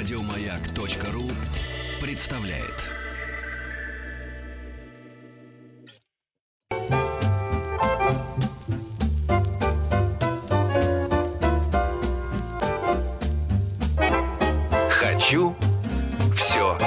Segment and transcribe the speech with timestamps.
[0.00, 1.30] Радиомаяк.ру
[2.00, 2.86] представляет.
[14.88, 15.54] Хочу
[16.34, 16.78] все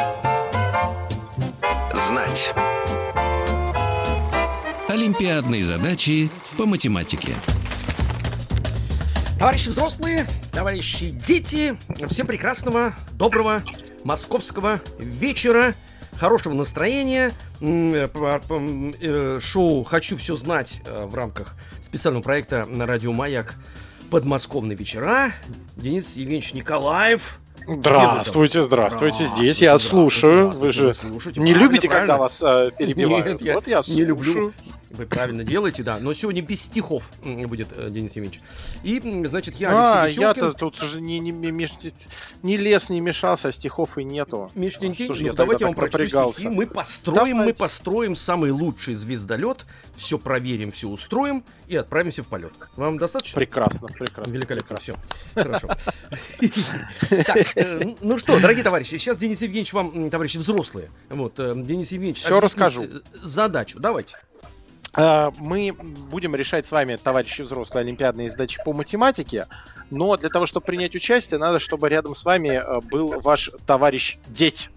[1.94, 2.52] знать.
[4.88, 7.36] Олимпиадные задачи по математике.
[9.44, 11.78] Товарищи взрослые, товарищи дети,
[12.08, 13.62] всем прекрасного, доброго
[14.06, 15.76] московского вечера,
[16.18, 17.34] хорошего настроения.
[17.60, 18.08] Э,
[19.02, 23.56] э, Шоу «Хочу все знать» э, в рамках специального проекта на радио «Маяк»
[24.10, 25.34] «Подмосковные вечера».
[25.76, 27.42] Денис Евгеньевич Николаев.
[27.68, 29.26] Здравствуйте, здравствуйте.
[29.26, 30.52] Здесь я слушаю.
[30.52, 30.94] Вы же
[31.36, 33.26] не любите, когда вас э, перебивают.
[33.26, 34.54] Нет, я вот я не люблю.
[34.94, 35.98] Вы правильно делаете, да.
[36.00, 38.42] Но сегодня без стихов будет э, Денис Евгеньевич.
[38.84, 41.94] И, значит, я, А, я-то тут же не, не, меж-
[42.44, 44.52] не лес не мешался, а стихов и нету.
[44.54, 46.48] Миш А Тинтин, ну, я давайте я вам прочту стихи.
[46.48, 47.60] Мы построим, мы Давайте.
[47.60, 52.54] построим самый лучший звездолет, все проверим, все устроим и отправимся в полет.
[52.76, 53.40] Вам достаточно?
[53.40, 54.32] Прекрасно, прекрасно.
[54.32, 54.96] Великолепно, все.
[55.34, 55.70] прекрасно.
[55.70, 55.78] Хорошо.
[57.26, 61.92] Так, э, Ну что, дорогие товарищи, сейчас Денис Евгеньевич вам, товарищи взрослые, вот, э, Денис
[61.92, 62.24] Евгеньевич...
[62.26, 62.86] Объяснит, расскажу.
[63.14, 64.18] Задачу, давайте.
[64.96, 69.48] А, Мы будем решать с вами, товарищи взрослые, олимпиадные задачи по математике,
[69.90, 74.18] но для того, чтобы принять участие, надо, чтобы рядом с вами э, был ваш товарищ
[74.28, 74.70] деть.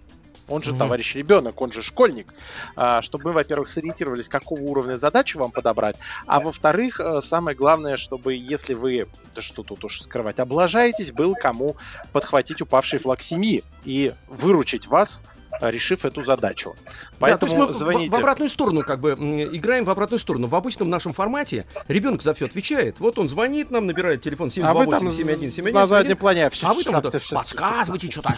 [0.49, 0.79] Он же Мгм.
[0.79, 2.33] товарищ ребенок, он же школьник.
[2.77, 7.97] А, Чтобы мы, во-первых, сориентировались, какого уровня задачу вам подобрать, а во-вторых, э, самое главное,
[7.97, 11.75] чтобы если вы, да что тут уж скрывать, облажаетесь, был кому
[12.13, 15.21] подхватить упавший флаг семьи и выручить вас,
[15.61, 16.75] решив эту задачу.
[16.85, 18.11] Да, то Поэтому есть мы в- звоните.
[18.11, 20.47] в, обратную сторону как бы играем в обратную сторону.
[20.47, 22.99] В обычном нашем формате ребенок за все отвечает.
[22.99, 25.71] Вот он звонит нам, набирает телефон А вы там 728-7171.
[25.73, 28.33] на заднем плане все, А вы там подсказываете что-то.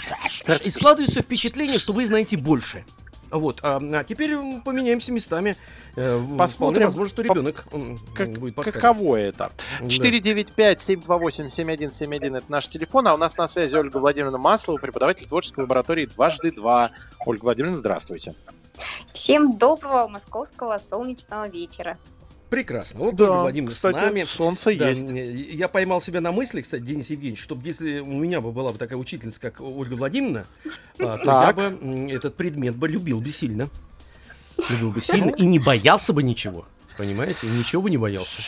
[0.64, 2.86] И складывается впечатление, что вы знаете больше.
[3.32, 4.36] Вот, а, а теперь
[4.66, 5.56] поменяемся местами.
[5.96, 7.66] Э, Посмотрим, Вполне возможно, что ребенок
[8.16, 8.82] Как- будет подсказывать.
[8.82, 9.52] каково это?
[9.82, 9.88] Да.
[9.88, 16.06] 495-728-7171 это наш телефон, а у нас на связи Ольга Владимировна Маслова, преподаватель творческой лаборатории
[16.06, 16.92] «Дважды два».
[17.26, 18.34] Ольга Владимировна, здравствуйте.
[19.14, 21.98] Всем доброго московского солнечного вечера.
[22.50, 23.00] Прекрасно.
[23.00, 24.24] Вот Ольга Владимировна кстати, с нами.
[24.24, 25.10] солнце Да, есть.
[25.12, 28.78] Я поймал себя на мысли, кстати, Денис Евгеньевич, чтобы если у меня бы была бы
[28.78, 30.46] такая учительница, как Ольга Владимировна,
[30.98, 33.70] а, то я бы этот предмет бы любил бы сильно.
[34.68, 36.66] Любил бы сильно и не боялся бы ничего.
[36.98, 37.48] Понимаете?
[37.48, 38.42] Ничего бы не боялся.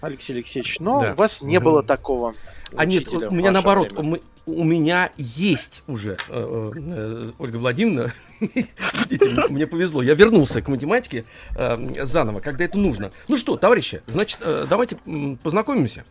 [0.00, 1.12] Алексей Алексеевич, но Да.
[1.12, 2.34] у вас не было такого
[2.76, 8.12] А нет, у меня наоборот, мы- у меня есть уже э, э, Ольга Владимировна.
[8.40, 10.02] Видите, мне повезло.
[10.02, 11.24] Я вернулся к математике
[11.56, 13.12] э, заново, когда это нужно.
[13.28, 14.96] Ну что, товарищи, значит, э, давайте
[15.42, 16.04] познакомимся.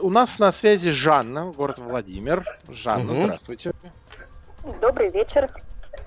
[0.00, 2.44] У нас на связи Жанна, город Владимир.
[2.68, 3.72] Жанна, здравствуйте.
[4.80, 5.50] Добрый вечер.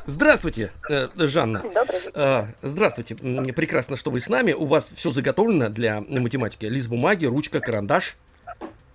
[0.05, 1.61] Здравствуйте, э, Жанна.
[1.61, 1.99] Добрый.
[2.15, 4.51] А, Здравствуйте, прекрасно, что вы с нами.
[4.53, 6.65] У вас все заготовлено для математики.
[6.65, 8.15] Лист бумаги, ручка, карандаш,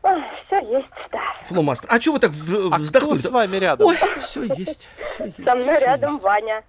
[0.03, 1.21] Все есть, да.
[1.45, 1.89] фломастер.
[1.91, 2.33] А что вы так
[2.73, 3.87] А кто с вами рядом?
[3.89, 4.89] Ой, все есть.
[5.15, 6.25] всё есть, Со мной рядом есть.
[6.25, 6.65] Ваня.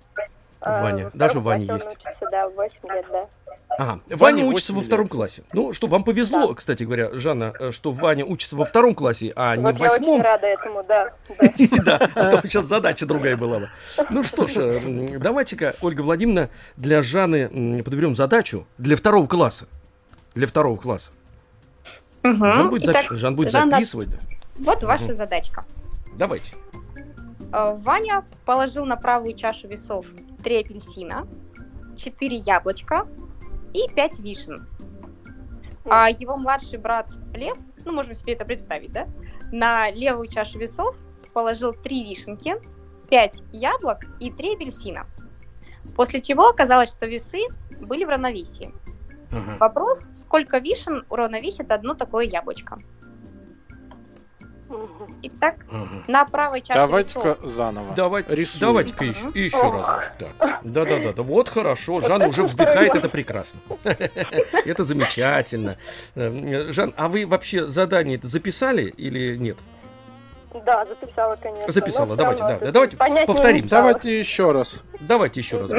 [0.62, 1.06] Ваня.
[1.06, 1.98] во Даже Ваня есть.
[2.32, 3.28] да, 8 лет, да.
[3.78, 4.00] Ага.
[4.10, 4.88] Ваня учится 8 во лет.
[4.88, 5.44] втором классе.
[5.54, 9.56] Ну что, вам повезло, кстати говоря, Жанна, э, что Ваня учится во втором классе, а
[9.56, 10.22] не вот в я очень восьмом.
[10.22, 11.14] рада этому, да.
[11.86, 12.00] да.
[12.00, 13.70] Да, а то сейчас задача другая была бы.
[14.10, 19.68] Ну что ж, э, давайте-ка, Ольга Владимировна, для Жанны подберем задачу для второго класса.
[20.34, 21.12] Для второго класса.
[22.24, 24.10] Жан будет, Итак, Жан будет записывать.
[24.10, 24.18] да.
[24.58, 25.66] вот ваша задачка.
[26.16, 26.56] Давайте.
[27.54, 30.06] Э, Ваня положил на правую чашу весов
[30.44, 31.28] 3 апельсина,
[31.96, 33.06] 4 яблочка
[33.78, 34.68] и 5 вишен.
[35.86, 39.08] А его младший брат Лев, ну можем себе это представить, да,
[39.52, 40.96] на левую чашу весов
[41.34, 42.56] положил 3 вишенки,
[43.10, 45.06] 5 яблок и 3 апельсина.
[45.96, 47.40] После чего оказалось, что весы
[47.80, 48.74] были в равновесии.
[49.32, 49.58] Ага.
[49.60, 52.82] Вопрос, сколько вишен уравновесит одно такое яблочко.
[55.24, 56.04] Итак, Ага.
[56.08, 57.94] на правой чаше Давайте-ка заново.
[57.96, 58.62] Давай, Рисуем.
[58.62, 60.06] давайте-ка еще, еще раз.
[60.20, 60.60] Да.
[60.64, 61.24] да, да, да, да.
[61.24, 62.02] Вот хорошо.
[62.02, 63.60] Жанна уже вздыхает, это прекрасно.
[63.84, 65.78] Это замечательно.
[66.16, 69.58] Э, Жан, а вы вообще задание это записали или нет?
[70.66, 71.72] Да, записала, конечно.
[71.72, 73.68] Записала, всё давайте, да, давайте повторим.
[73.68, 74.84] Давайте еще раз.
[75.00, 75.72] Давайте еще раз.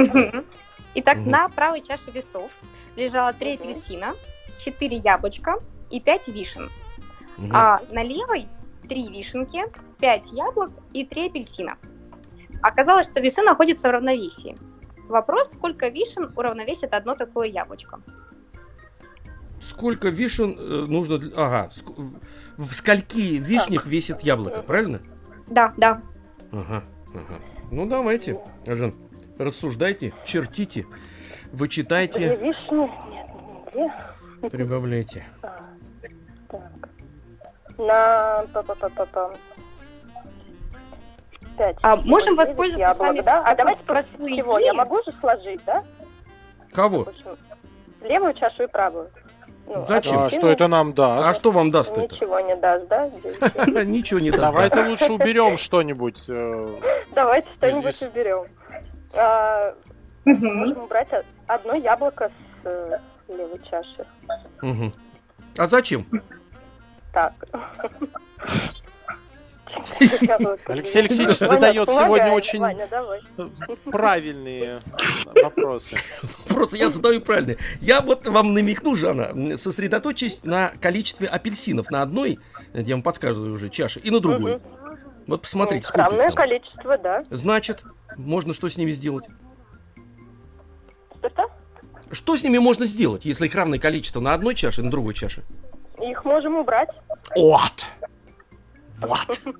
[0.94, 2.50] Итак, на правой чаше весов
[2.94, 3.18] 3 Мгм.
[3.28, 4.14] апельсина,
[4.58, 5.58] 4 яблочка
[5.90, 6.70] и 5 вишен.
[7.52, 8.48] А на левой
[8.88, 9.60] 3 вишенки,
[10.00, 11.76] 5 яблок и 3 апельсина.
[12.62, 14.56] Оказалось, что весы находятся в равновесии.
[15.08, 18.00] Вопрос, сколько вишен уравновесит одно такое яблочко.
[19.60, 21.18] Сколько вишен э, нужно...
[21.18, 21.70] для- Ага.
[21.72, 22.20] ск-
[22.56, 25.00] В скольки вишнях весит яблоко, правильно?
[25.48, 26.02] Да, да.
[26.52, 26.82] Ага,
[27.14, 27.40] ага.
[27.70, 28.94] Ну давайте, Жан,
[29.38, 32.90] рассуждайте, чертите, Две вычитайте, вишни.
[33.74, 33.92] Нет,
[34.42, 34.50] не две.
[34.50, 35.26] прибавляйте.
[37.78, 37.82] А.
[37.82, 39.30] На па па па па па
[41.56, 41.76] Пять.
[41.82, 43.42] А можем воспользоваться с яблок, вами да?
[43.44, 44.58] А давайте просто простой всего.
[44.58, 45.84] Я могу же сложить, да?
[46.72, 47.06] Кого?
[48.02, 49.10] Левую чашу и правую.
[49.66, 50.18] Ну, Зачем?
[50.18, 51.28] А апельсины что это нам даст?
[51.28, 52.14] А что вам даст это?
[52.14, 53.08] Ничего не даст, да?
[53.08, 53.38] здесь?
[53.86, 54.42] Ничего не даст.
[54.42, 56.24] Давайте лучше уберем что-нибудь.
[56.28, 56.68] э,
[57.14, 58.46] Давайте что-нибудь уберем.
[59.14, 59.74] А.
[60.24, 61.08] Можем убрать
[61.48, 62.30] одно яблоко
[62.62, 62.98] с э,
[63.28, 64.06] левой чаши.
[65.56, 66.06] А зачем?
[67.12, 67.32] Так.
[70.66, 71.00] Алексей.
[71.00, 72.62] Алексеевич задает сегодня очень-
[73.90, 74.80] правильные
[75.42, 75.96] вопросы.
[76.48, 77.56] Просто я задаю правильно.
[77.80, 82.38] Я вот вам намекну, Жанна, сосредоточьтесь на количестве апельсинов на одной,
[82.74, 84.60] я вам подсказываю уже, чаше, и на другой.
[85.26, 86.36] Вот посмотрите, Ну, сколько их Равное там.
[86.36, 87.24] количество, да.
[87.30, 87.82] Значит,
[88.16, 89.26] можно что с ними сделать?
[91.18, 91.50] Что-что?
[92.10, 95.12] Что с ними можно сделать, если их равное количество на одной чаше и на другой
[95.12, 95.42] чаше?
[96.00, 96.90] Их можем убрать.
[97.36, 97.86] Вот!
[99.00, 99.40] Вот!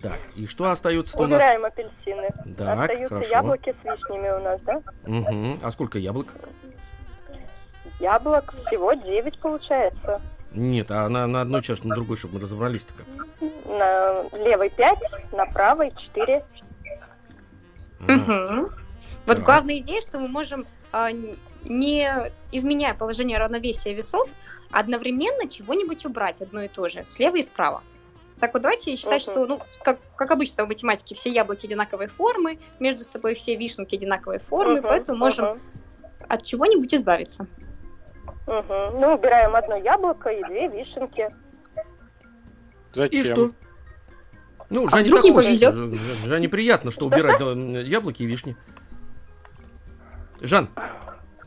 [0.00, 1.36] Так, и что остается-то у нас?
[1.36, 2.28] Убираем апельсины.
[2.58, 3.30] Так, Остаются хорошо.
[3.30, 4.82] яблоки с вишнями у нас, да?
[5.06, 5.60] Мгм.
[5.62, 6.34] А сколько яблок?
[8.00, 10.20] Яблок всего 9 получается.
[10.50, 13.06] Нет, а на, на одной чаше, на другой, чтобы мы разобрались-то как.
[13.66, 14.98] На левой 5,
[15.32, 16.44] на правой 4.
[18.00, 18.12] Ага.
[18.12, 18.60] Мгм.
[19.26, 19.44] Вот Так.
[19.44, 21.10] главная идея, что мы можем, а,
[21.62, 22.10] не
[22.50, 24.28] изменяя положение равновесия весов,
[24.72, 27.82] одновременно чего-нибудь убрать одно и то же, слева и справа.
[28.40, 29.32] Так вот, давайте считать, Мгм.
[29.32, 33.94] что, ну, как, как обычно в математике, все яблоки одинаковой формы, между собой все вишенки
[33.94, 35.60] одинаковой формы, Мгм, поэтому можем мгм,
[36.28, 37.46] от чего-нибудь избавиться.
[38.46, 39.00] мгм.
[39.00, 41.28] Ну, убираем одно яблоко и две вишенки.
[41.28, 43.24] И Зачем?
[43.24, 43.52] что?
[44.70, 45.74] Ну, А Жанне вдруг не повезет?
[45.74, 48.56] Жанне приятно, что убирать м, яблоки и вишни.
[50.40, 50.68] Жан,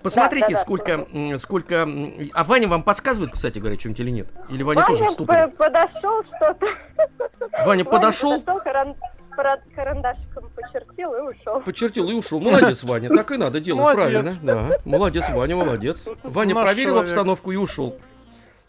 [0.06, 1.88] посмотрите, да, да, сколько, м, сколько...
[2.34, 4.28] А Ваня вам подсказывает, кстати говоря, что-нибудь или нет?
[4.50, 5.48] Или Ваня, тоже в Ваня ступоре?
[5.50, 6.66] подошел что-то.
[7.52, 11.60] Ваня Ваня подошел, пара- карандашиком почертил и ушел.
[11.62, 12.40] почертил и ушел.
[12.40, 14.04] Молодец, Ваня, так и надо делать, Молодец.
[14.06, 14.34] правильно.
[14.42, 16.06] Да, молодец, Ваня, молодец.
[16.24, 17.10] Ваня Наш проверил человек.
[17.10, 17.98] обстановку и ушел.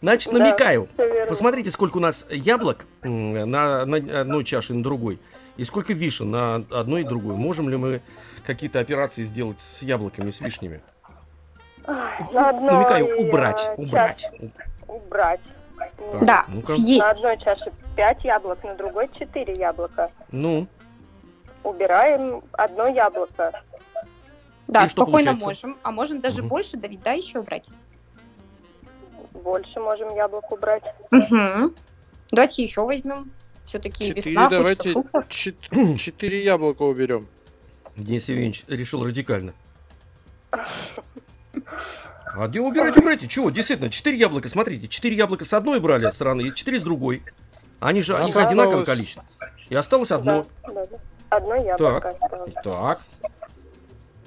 [0.01, 0.39] Значит, Да.
[0.39, 0.87] намекаю.
[0.97, 1.25] Верно.
[1.27, 3.45] Посмотрите, сколько у нас яблок на,
[3.85, 5.19] на одной чаше и на другой.
[5.55, 7.35] И сколько вишен на одной и другой.
[7.35, 8.01] Можем ли мы
[8.45, 10.81] какие-то операции сделать с яблоками, с вишнями?
[11.87, 14.21] Ай, на одной, Намекаю, убрать, э, убрать.
[14.21, 14.51] чаше
[14.87, 15.39] убрать.
[16.11, 16.65] Так, Да, ну-ка.
[16.65, 17.05] съесть.
[17.05, 20.11] На одной чаше 5 яблок, на другой 4 яблока.
[20.31, 20.67] Ну,
[21.63, 23.51] Убираем одно яблоко.
[24.67, 25.77] Да, И спокойно можем.
[25.83, 26.49] А можем даже Мгм.
[26.49, 27.67] больше давить, да, еще убрать.
[29.33, 30.83] Больше можем яблок убрать.
[31.11, 31.75] Мгм.
[32.31, 33.31] Давайте еще возьмем.
[33.65, 35.27] Все-таки весна, давайте фруктов.
[35.27, 37.27] чет- четыре яблока уберем.
[37.97, 39.53] Денис Евгеньевич решил радикально.
[42.35, 43.27] А где убирайте, убирайте?
[43.27, 43.49] Чего?
[43.49, 47.23] Действительно, четыре яблока, смотрите, четыре яблока с одной брали стороны и четыре с другой.
[47.79, 49.23] Они же они Осталось- одинаковое количество.
[49.69, 50.45] И осталось одно.
[50.63, 50.97] Да, да, да.
[51.29, 52.53] Одно яблоко осталось.
[52.63, 53.01] Так.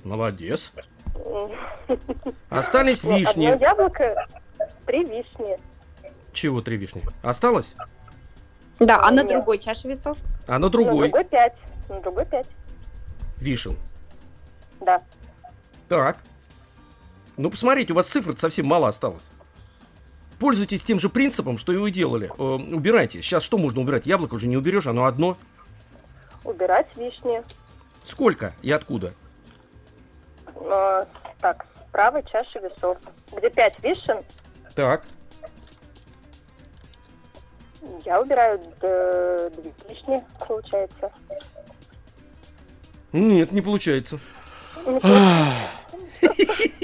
[0.05, 0.73] Молодец.
[2.49, 3.47] Остались вишни.
[3.47, 4.27] Одно яблоко,
[4.87, 5.57] три вишни.
[6.33, 7.03] Чего три вишни?
[7.23, 7.75] Осталось?
[8.79, 9.29] Да, а на Нет.
[9.29, 10.17] другой чаше весов?
[10.47, 11.55] А на На другой другой пять.
[11.89, 12.47] На другой пять.
[13.39, 13.77] вишен.
[14.81, 15.03] Да.
[15.89, 16.19] Так.
[17.41, 19.31] Ну, посмотрите, у вас цифр совсем мало осталось.
[20.39, 22.31] Пользуйтесь тем же принципом, что и вы делали.
[22.37, 23.23] Э, убирайте.
[23.23, 24.05] Сейчас что можно убирать?
[24.05, 25.39] Яблоко уже не уберешь, оно одно.
[26.45, 27.43] Убирать вишни.
[28.05, 29.15] Сколько и откуда?
[30.55, 31.07] Э,
[31.41, 32.99] так, с правой чаши весов.
[33.35, 34.19] Где пять вишен,
[34.75, 35.05] Так.
[38.05, 41.11] я убираю д- две вишни, получается.
[43.13, 44.19] Нет, не получается.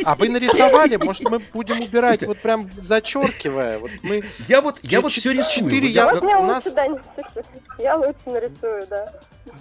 [0.05, 0.97] А вы нарисовали?
[0.97, 3.79] Может, мы будем убирать вот прям зачеркивая?
[3.79, 5.71] Вот мы Я вот, я вот все рисую.
[5.71, 6.15] четыре Вот я-.
[6.15, 7.47] Вот я у лучше, нас- да, не слышу.
[7.79, 9.13] Я лучше нарисую, да.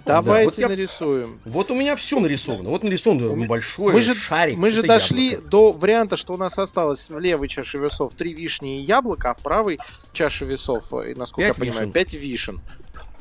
[0.06, 1.40] давайте вот я- нарисуем.
[1.44, 2.70] Вот у меня все нарисовано.
[2.70, 4.56] Вот нарисовано Мы- большой мы же- шарик.
[4.56, 5.50] Мы же дошли яблоко.
[5.50, 9.34] до варианта, что у нас осталось в левой чаше весов три вишни и яблоко, а
[9.34, 9.78] в правой
[10.12, 11.92] чаше весов, э, насколько Пять я понимаю, вишен.
[11.92, 12.60] пять вишен.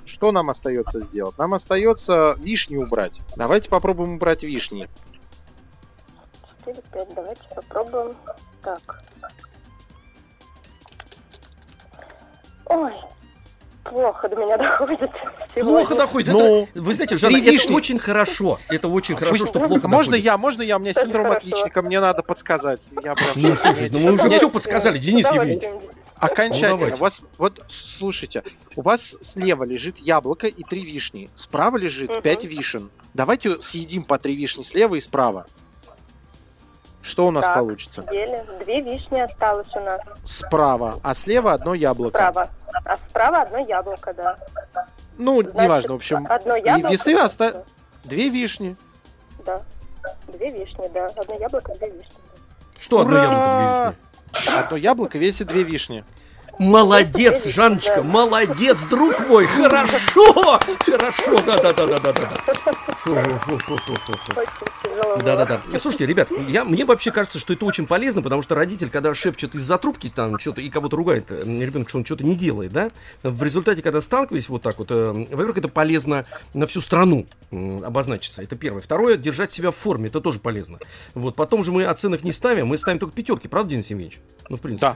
[0.05, 1.37] Что нам остается сделать?
[1.37, 3.21] Нам остается вишни убрать.
[3.35, 4.87] Давайте попробуем убрать вишни.
[6.59, 8.15] Четыре, пять, давайте попробуем.
[8.61, 9.03] Так.
[12.67, 12.91] Ой,
[13.83, 14.99] плохо до меня доходит.
[15.53, 15.95] Плохо сегодня.
[15.97, 16.33] доходит.
[16.33, 17.73] Ну, это, вы знаете, Жанна, это вишни.
[17.73, 18.59] очень хорошо.
[18.69, 20.25] Это очень хорошо, Вы- что плохо можно доходит.
[20.25, 20.77] я, можно я?
[20.77, 21.37] У меня синдром хорошо.
[21.37, 22.89] отличника, мне надо подсказать.
[23.03, 25.63] Я прям Ну, слушай, ну мы уже все подсказали, Денис С Евгеньевич.
[26.19, 26.91] Окончательно.
[26.91, 28.43] Ну, вас, вот, слушайте,
[28.75, 31.29] у вас слева лежит яблоко и три вишни.
[31.33, 32.21] Справа лежит Мгм.
[32.21, 32.89] пять вишен.
[33.13, 35.45] Давайте съедим по три вишни слева и справа.
[37.01, 37.55] Что у нас Так.
[37.55, 38.01] получится?
[38.11, 38.43] Делим.
[38.63, 42.17] Две вишни осталось у нас Справа, а слева одно яблоко.
[42.17, 42.49] справа.
[42.83, 44.37] А справа одно яблоко, да.
[45.17, 46.91] Ну, Значит, неважно, в общем, Одно яблоко.
[46.91, 47.63] весы оста-
[48.03, 48.75] две вишни.
[49.45, 49.61] Да.
[50.27, 51.07] Две вишни, да.
[51.15, 52.11] Одно яблоко, две вишни.
[52.79, 53.23] Что одно Ура!
[53.23, 54.04] яблоко, две вишни?
[54.55, 56.03] Одно яблоко весит две вишни.
[56.57, 62.29] Молодец, Жанночка, молодец, друг мой, хорошо, хорошо, да-да-да-да-да-да.
[65.23, 65.61] Да-да-да.
[65.79, 69.55] Слушайте, ребят, я, мне вообще кажется, что это очень полезно, потому что родитель, когда шепчет
[69.55, 72.91] из-за трубки там что-то и кого-то ругает э, ребенка, что он что-то не делает, да,
[73.23, 77.83] в результате, когда сталкиваясь вот так вот, э, во-первых, это полезно на всю страну м,
[77.83, 78.81] обозначиться, это первое.
[78.81, 80.79] Второе, держать себя в форме, это тоже полезно.
[81.13, 84.19] Вот, потом же мы оценок не ставим, мы ставим только пятерки, правда, Денис Евгеньевич?
[84.49, 84.87] Ну, в принципе.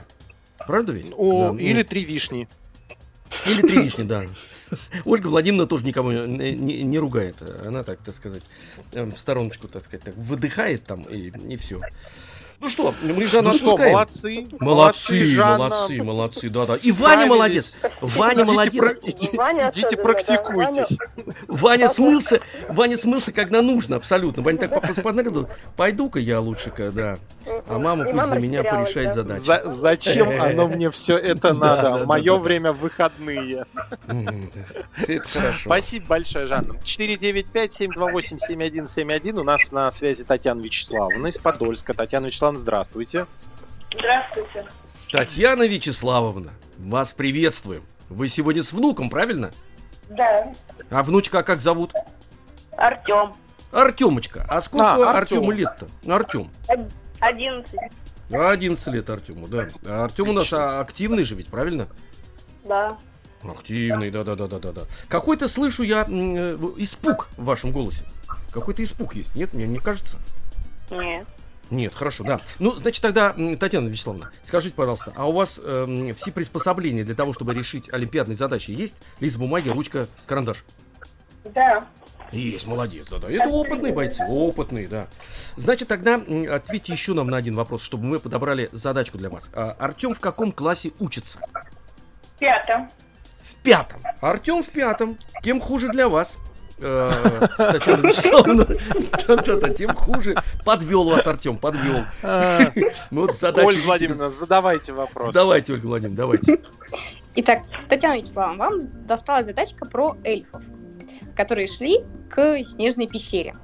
[0.58, 0.66] Да.
[0.66, 1.06] Правда ведь?
[1.16, 2.48] О, Да, ну, или три вишни.
[3.46, 4.26] или три вишни, да.
[5.04, 7.36] Ольга Владимировна тоже никого не, не- не ругает.
[7.66, 8.42] Она так, так сказать,
[8.92, 11.80] э, в стороночку, так сказать, так выдыхает там и, и все.
[12.62, 13.92] Ну что, мы Жанну Ну что, отпускаем.
[13.94, 14.46] молодцы.
[14.60, 15.56] Молодцы, Жанна.
[15.68, 16.76] молодцы, молодцы, да, да.
[16.76, 17.78] И Ваня молодец.
[18.02, 18.84] Ваня Идите молодец.
[18.84, 20.02] про- иди- Ваня Идите особенно, да.
[20.12, 20.98] практикуйтесь.
[21.48, 24.42] Ваня смылся, Ваня смылся, когда нужно, абсолютно.
[24.42, 27.18] Ваня так посмотрел, пойду-ка я лучше-ка, да.
[27.46, 29.14] А мама И пусть мама за меня порешает да.
[29.14, 29.40] задачи.
[29.44, 32.04] За- зачем оно мне все это надо?
[32.06, 33.64] Мое время выходные.
[35.64, 36.74] Спасибо большое, Жанна.
[36.84, 39.40] 495-728-7171.
[39.40, 41.94] У нас на связи Татьяна Вячеславовна из Подольска.
[41.94, 43.26] Татьяна Вячеславовна, здравствуйте.
[43.92, 44.66] Здравствуйте.
[45.10, 47.82] Татьяна Вячеславовна, вас приветствуем.
[48.08, 49.50] Вы сегодня с внуком, правильно?
[50.08, 50.52] Да.
[50.90, 51.92] А внучка как зовут?
[52.76, 53.32] Артем.
[53.72, 54.46] Артемочка.
[54.48, 55.52] А сколько А, Артему Артём.
[55.52, 55.88] лет-то?
[56.12, 56.50] Артем.
[57.20, 57.74] Одиннадцать.
[58.30, 59.68] 11 лет Артему, да.
[59.84, 61.88] А Артем у нас а, активный же ведь, правильно?
[62.64, 62.96] Да.
[63.42, 64.84] Активный, да-да-да-да-да.
[65.08, 68.04] Какой-то слышу я э, в- испуг в вашем голосе.
[68.52, 69.52] Какой-то испуг есть, нет?
[69.54, 70.18] Мне не кажется?
[70.90, 71.26] Нет.
[71.70, 72.40] Нет, хорошо, да.
[72.58, 77.32] Ну, значит, тогда, Татьяна Вячеславовна, скажите, пожалуйста, а у вас эм, все приспособления для того,
[77.32, 78.96] чтобы решить олимпиадные задачи есть?
[79.20, 80.64] Лист бумаги, ручка, карандаш?
[81.44, 81.86] Да.
[82.32, 83.30] Есть, молодец, да, да.
[83.30, 85.08] Это опытные бойцы, опытные, да.
[85.56, 89.50] Значит, тогда ответьте еще нам на один вопрос, чтобы мы подобрали задачку для вас.
[89.52, 91.40] А, Артем в каком классе учится?
[92.38, 92.90] Пятом.
[93.42, 94.00] В пятом.
[94.20, 95.18] Артем в пятом.
[95.42, 96.38] Тем хуже для вас.
[96.82, 97.10] Э,
[97.58, 98.66] Татьяна Вячеславовна,
[99.26, 100.36] Да-да-да, тем хуже.
[100.64, 102.04] Подвел вас, Артем, подвел.
[102.22, 102.60] А,
[103.10, 103.66] Ну, вот задача.
[103.66, 105.34] Ольга Владимировна, задавайте вопрос.
[105.34, 106.60] Давайте, Ольга Владимировна, давайте.
[107.34, 110.62] Итак, Татьяна Вячеславовна, вам досталась задачка про эльфов,
[111.40, 113.56] которые шли к снежной пещере.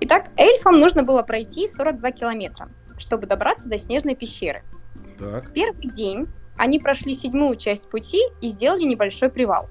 [0.00, 4.64] Итак, эльфам нужно было пройти 42 километра, чтобы добраться до снежной пещеры.
[5.16, 5.48] Так.
[5.48, 9.70] В первый день они прошли седьмую часть пути и сделали небольшой привал.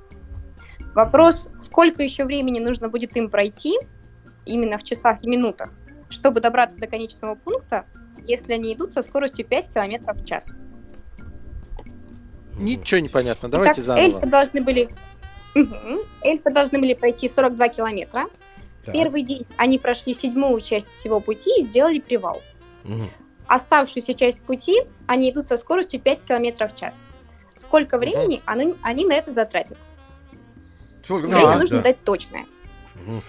[0.94, 3.78] Вопрос, сколько еще времени нужно будет им пройти,
[4.46, 5.72] именно в часах и минутах,
[6.08, 7.84] чтобы добраться до конечного пункта,
[8.26, 10.54] если они идут со скоростью 5 километров в час.
[12.58, 13.50] Ничего не понятно.
[13.50, 14.32] Давайте Итак, эльфы заново.
[14.32, 14.90] должны были...
[15.56, 18.26] Эльфы должны были пройти 42 километра.
[18.82, 18.94] В Так.
[18.94, 22.42] первый день они прошли седьмую часть всего пути и сделали привал.
[22.84, 23.10] Мгм.
[23.48, 27.06] Оставшуюся часть пути они идут со скоростью 5 километров в час.
[27.56, 29.78] Сколько времени они, они на это затратят?
[31.10, 31.60] Ольга Время Владимировна?
[31.62, 31.84] нужно Да.
[31.84, 32.46] дать точное.
[32.96, 33.22] Мгм.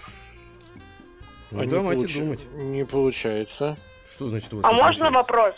[1.51, 2.45] Ну, А не давайте получ- думать.
[2.53, 3.77] Не получается.
[4.13, 5.11] Что значит у вас А можно получается?
[5.13, 5.55] вопрос?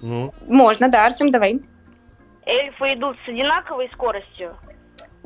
[0.00, 1.60] Ну, Можно, да, Артем, давай.
[2.46, 4.56] Эльфы идут с одинаковой скоростью?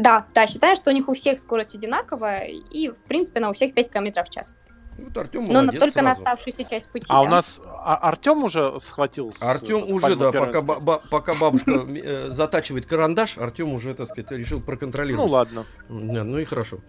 [0.02, 3.52] Да, да, считаю, что у них у всех скорость одинаковая, и, в принципе, на у
[3.52, 4.56] всех 5 километров в час.
[4.98, 6.22] вот Артем Но на- молодец только на сразу.
[6.22, 7.06] оставшуюся часть пути.
[7.08, 7.30] А у да.
[7.30, 9.32] нас а- Артем уже схватил?
[9.32, 14.30] с- Артем уже, да, пока, ба- пока бабушка э, затачивает карандаш, Артем уже, так сказать,
[14.32, 15.26] решил проконтролировать.
[15.26, 15.64] Ну ладно.
[15.88, 16.80] Да, ну и хорошо.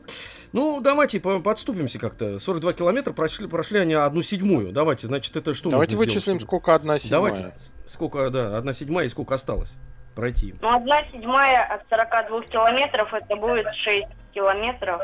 [0.51, 2.37] Ну, давайте по- подступимся как-то.
[2.39, 4.71] 42 километра прошли, прошли они одну седьмую.
[4.73, 7.33] Давайте, значит, это что Давайте сделать, вычислим, чтобы- сколько одна седьмая.
[7.33, 7.55] Давайте,
[7.87, 9.75] сколько, да, одна седьмая и сколько осталось
[10.13, 10.53] пройти.
[10.61, 15.01] Ну, одна седьмая от 42 километров, это будет 6 километров.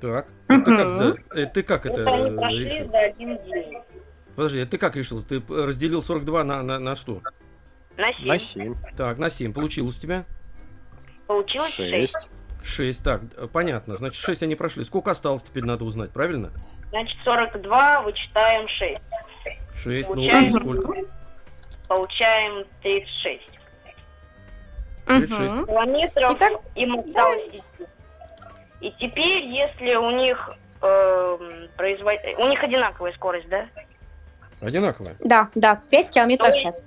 [0.00, 0.98] Так, это как, Мгм.
[0.98, 2.90] да, э, ты как это решил?
[2.90, 3.78] за один день.
[4.34, 5.22] Подожди, а ты как решил?
[5.22, 7.22] Ты разделил 42 на, на, на что?
[7.96, 8.26] На 7.
[8.26, 8.74] На 7.
[8.96, 9.54] Так, на 7.
[9.54, 10.24] Получилось у тебя?
[11.26, 12.12] Получилось 6.
[12.12, 12.30] 6.
[12.62, 13.02] 6.
[13.04, 13.96] Так, э, понятно.
[13.96, 14.84] Значит, 6 они прошли.
[14.84, 16.52] Сколько осталось, теперь надо узнать, правильно?
[16.90, 19.00] Значит, 42 вычитаем 6.
[19.76, 20.08] 6.
[20.10, 20.92] Ну, Получаем, и сколько?
[21.88, 23.42] Получаем 36.
[25.06, 25.38] Тридцать Мгм.
[25.38, 25.66] шесть.
[25.68, 27.86] Километров Итак, им осталось идти.
[28.80, 30.50] И теперь, если у них
[30.82, 32.14] эм, производ...
[32.38, 33.66] у них одинаковая скорость, да?
[34.60, 35.16] Одинаковая.
[35.20, 36.84] Да, да, 5 километров в час.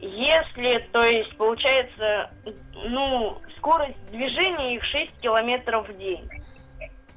[0.00, 2.30] если, то есть, получается,
[2.74, 6.28] ну, скорость движения их 6 километров в день.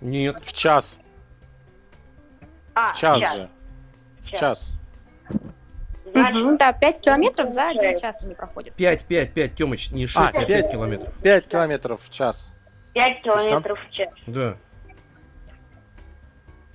[0.01, 0.44] Нет.
[0.44, 0.98] В час.
[2.74, 3.36] А, В час час.
[3.36, 3.50] же.
[4.20, 4.40] В Час.
[4.40, 4.75] час.
[6.13, 8.01] Мгм, Да, 5 километров за один получается.
[8.01, 8.74] час они проходят.
[8.75, 10.72] 5, 5, 5, Тёмыч, не 6, А, а, 5 пять.
[10.72, 11.13] километров.
[11.22, 12.58] 5 километров в час.
[12.94, 14.10] 5 километров в час.
[14.27, 14.56] Да.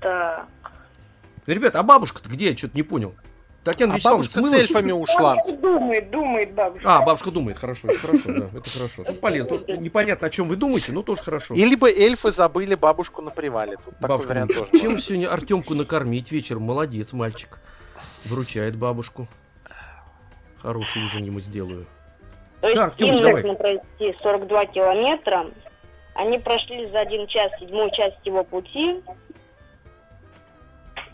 [0.00, 0.46] Так.
[1.46, 2.50] Ребята, а бабушка-то где?
[2.50, 3.14] Я что-то не понял.
[3.64, 5.36] Татьяна А Вячеславовна бабушка с эльфами ушла.
[5.44, 6.98] Он думает, думает бабушка.
[6.98, 9.04] А, бабушка думает, хорошо, это хорошо, да, это хорошо.
[9.08, 9.58] Ну, полезно.
[9.76, 11.54] Непонятно, о чем вы думаете, но тоже хорошо.
[11.54, 13.72] И либо эльфы забыли бабушку на привале.
[13.76, 14.82] Тут такой Бабушка вариант думает, тоже.
[14.82, 16.62] Чем сегодня Артемку накормить вечером?
[16.62, 17.58] Молодец, мальчик.
[18.26, 19.26] Выручает бабушку.
[20.58, 21.86] Хороший ужин ему сделаю.
[22.60, 23.42] То есть Так, им Тёмыч, давай.
[23.42, 25.46] нужно пройти 42 километра.
[26.14, 29.02] Они прошли за один час седьмую часть его пути.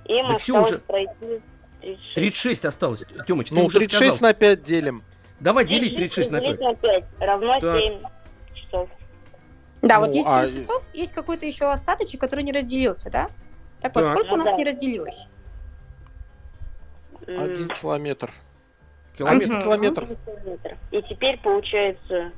[0.06, 0.78] Им Да осталось уже.
[0.78, 1.40] пройти
[1.80, 2.14] 36.
[2.14, 3.04] 36 осталось.
[3.26, 4.30] Тёмыч, ты Ну, уже 36 сказал.
[4.30, 5.02] на 5 делим.
[5.40, 6.50] Давай делить 36 на 5.
[6.50, 7.80] разделить на 5 равно Так.
[7.80, 8.02] 7
[8.54, 8.88] часов.
[9.82, 13.28] Да, Ну, вот есть а 7 часов, есть какой-то еще остаточек, который не разделился, да?
[13.80, 14.14] Так вот, Так.
[14.14, 14.58] сколько у Ну нас да.
[14.58, 15.26] не разделилось?
[17.26, 18.30] М, Один километр.
[19.16, 19.52] Километр.
[19.52, 19.60] Мгм.
[19.60, 20.08] Километр.
[20.90, 22.32] И теперь получается...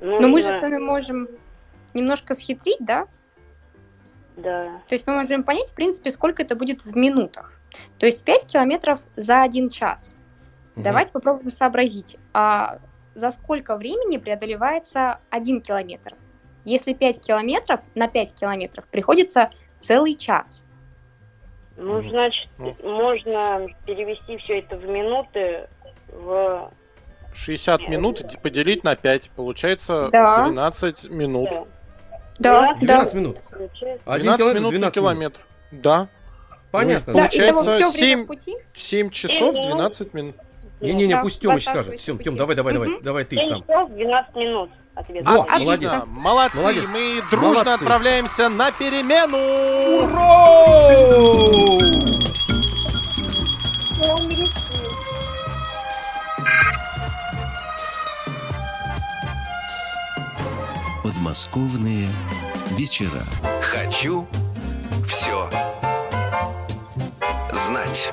[0.00, 1.28] Но мы же нужно- с вами можем
[1.94, 3.06] немножко схитрить, да?
[4.36, 4.82] Да.
[4.86, 7.58] То есть мы можем понять, в принципе, сколько это будет в минутах.
[7.98, 10.14] То есть 5 километров за один час.
[10.74, 10.84] Мгм.
[10.84, 12.78] Давайте попробуем сообразить, а
[13.14, 16.14] за сколько времени преодолевается один километр?
[16.66, 20.65] Если 5 километров на 5 километров приходится целый час.
[21.76, 22.74] Ну, значит, Ну.
[22.82, 25.68] можно перевести все это в минуты,
[26.08, 26.70] в...
[27.34, 29.30] 60 минут поделить на 5.
[29.36, 30.46] Получается Да.
[30.46, 31.50] 12 минут.
[32.38, 32.86] да, Да, 12 да.
[32.86, 33.36] 12 минут.
[33.50, 34.02] получается.
[34.06, 34.94] Один 12 километр, минут на 12 минут.
[34.94, 35.40] километр.
[35.72, 36.08] Да.
[36.70, 37.12] Понятно.
[37.12, 37.70] Ну, Да, Получается,
[38.22, 38.56] в пути.
[38.74, 39.66] 7 часов Семь минут.
[39.66, 40.36] 12 минут.
[40.80, 41.96] Не-не-не, Да, пусть Тёмыч скажет.
[42.16, 43.62] по Тём, давай, давай, давай, давай ты 7 сам.
[43.62, 44.70] часов 12 минут.
[44.96, 45.26] Ответ.
[45.26, 45.58] Во, Отлично.
[45.58, 45.92] молодец.
[46.06, 46.56] Молодцы.
[46.58, 46.84] Молодец.
[46.90, 47.68] Мы дружно Молодцы.
[47.82, 49.36] отправляемся на перемену.
[61.02, 62.08] Подмосковные
[62.70, 63.22] вечера.
[63.62, 64.26] Хочу
[65.06, 65.48] все
[67.52, 68.12] знать.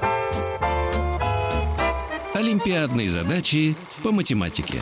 [2.33, 4.79] Олимпиадные задачи по математике.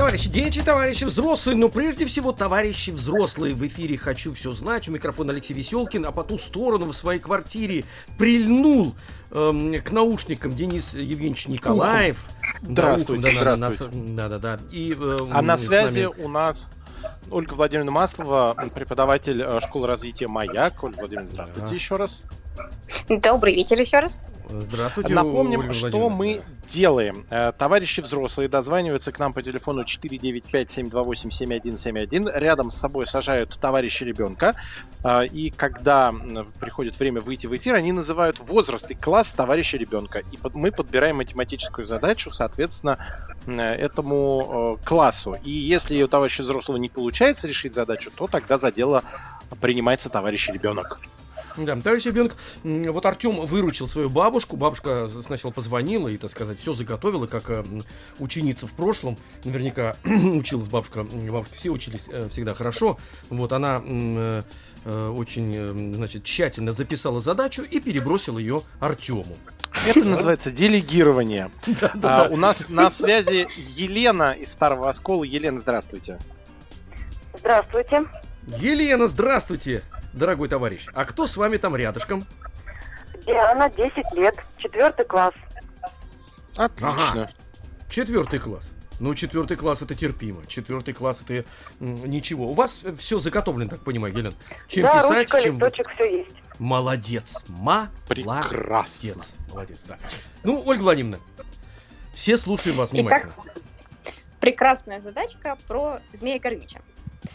[0.00, 3.54] Товарищи дети, товарищи взрослые, но прежде всего товарищи взрослые.
[3.54, 4.88] В эфире «Хочу все знать».
[4.88, 7.84] У микрофона Алексей Веселкин, а по ту сторону в своей квартире
[8.16, 8.94] прильнул
[9.30, 12.30] эм, к наушникам Денис Евгеньевич Николаев.
[12.62, 13.94] Да, Здравствуйте, да, да, здравствуйте.
[13.98, 14.60] нас- Да-да-да.
[14.72, 16.72] И, эм, А на связи нами- у нас
[17.30, 20.82] Ольга Владимировна Маслова, преподаватель э, школы развития «Маяк».
[20.82, 21.74] Ольга Владимировна, здравствуйте Да.
[21.74, 22.24] еще раз.
[23.10, 24.18] Добрый вечер еще раз.
[24.52, 27.24] Здравствуйте, Напомним, Ольга что мы делаем.
[27.30, 32.36] Э, Товарищи взрослые дозваниваются к нам по телефону 495-728-7171.
[32.38, 34.56] Рядом с собой сажают товарища ребенка.
[35.04, 36.12] Э, И когда
[36.58, 40.22] приходит время выйти в эфир, они называют возраст и класс товарища ребенка.
[40.32, 42.98] И мы подбираем математическую задачу, соответственно,
[43.46, 45.36] м, этому э, классу.
[45.44, 49.04] И если у товарища взрослого не получается решить задачу, то тогда за дело
[49.60, 50.98] принимается товарищ ребенок.
[51.56, 54.56] Да, товарищ ребенок, вот Артем выручил свою бабушку.
[54.56, 57.64] Бабушка сначала позвонила и, так сказать, все заготовила, как э,
[58.18, 59.18] ученица в прошлом.
[59.44, 61.04] Наверняка училась бабушка.
[61.04, 62.98] Бабушки все учились э, всегда хорошо.
[63.28, 64.42] Вот она э,
[64.84, 69.36] очень, значит, тщательно записала задачу и перебросила ее Артему.
[69.86, 71.50] Это называется делегирование.
[72.02, 75.24] А, у нас на связи Елена из Старого Оскола.
[75.24, 76.18] Елена, здравствуйте.
[77.38, 78.04] Здравствуйте.
[78.58, 80.86] Елена, здравствуйте, дорогой товарищ.
[80.94, 82.26] А кто с вами там рядышком?
[83.26, 85.34] Диана, 10 лет, четвертый класс.
[86.56, 87.28] Отлично.
[87.88, 88.72] Четвертый класс.
[89.00, 90.44] Ну, четвертый класс это терпимо.
[90.46, 91.44] Четвертый класс это
[91.80, 92.48] ничего.
[92.48, 94.30] У вас все заготовлено, так понимаю, Елена.
[94.68, 95.54] Чем да, писать, ручка, чем...
[95.54, 96.36] листочек, все есть.
[96.58, 97.42] Молодец.
[97.48, 97.90] Молодец.
[98.06, 99.22] Прекрасно.
[99.50, 99.98] Молодец, да.
[100.42, 101.24] Ну, Ольга Владимировна,
[102.12, 103.32] все слушаем вас внимательно.
[104.40, 106.80] Прекрасная задачка про Змея Горыныча.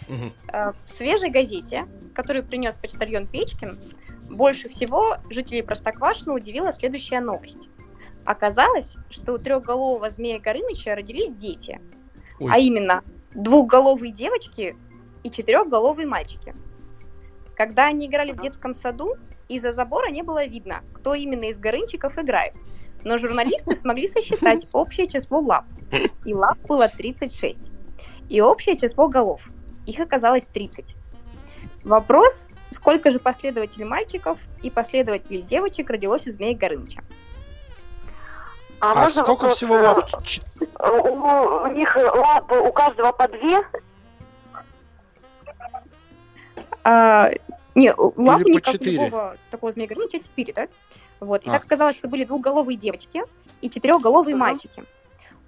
[0.08, 3.80] Э, В свежей газете, которую принес почтальон Печкин,
[4.30, 7.70] больше всего жителей Простоквашино удивила следующая новость.
[8.26, 11.80] Оказалось, что у трехголового змея Горыныча родились дети,
[12.40, 12.52] Ой.
[12.52, 13.04] а именно
[13.36, 14.76] двухголовые девочки
[15.24, 16.56] и четырехголовые мальчики.
[17.56, 19.16] Когда они играли в детском саду,
[19.48, 22.54] из-за забора не было видно, кто именно из горынчиков играет.
[23.04, 25.66] Но журналисты смогли сосчитать общее число лап.
[26.26, 27.72] И лап было 36.
[28.30, 29.48] И общее число голов.
[29.86, 30.96] Их оказалось 30.
[31.84, 37.02] Вопрос, сколько же последователей мальчиков и последователей девочек родилось у Змея Горыныча?
[38.80, 40.10] А можно сколько вопрос, всего лап?
[40.80, 43.60] У, у них лап у каждого по две?
[46.84, 47.30] А,
[47.74, 48.92] не, у- лапы по не как у четыре?
[49.06, 50.68] любого такого змея Горыныча, 4, да?
[51.20, 51.44] Вот.
[51.46, 51.54] И А.
[51.54, 53.24] так оказалось, что были двухголовые девочки
[53.62, 54.40] и четырехголовые Мгм.
[54.40, 54.84] мальчики.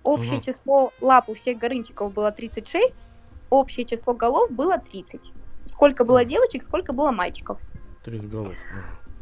[0.03, 0.41] Общее Мгм.
[0.41, 3.05] число лап у всех горынчиков было 36,
[3.49, 5.31] общее число голов было 30.
[5.65, 7.59] Сколько было девочек, сколько было мальчиков.
[8.03, 8.53] Три голов.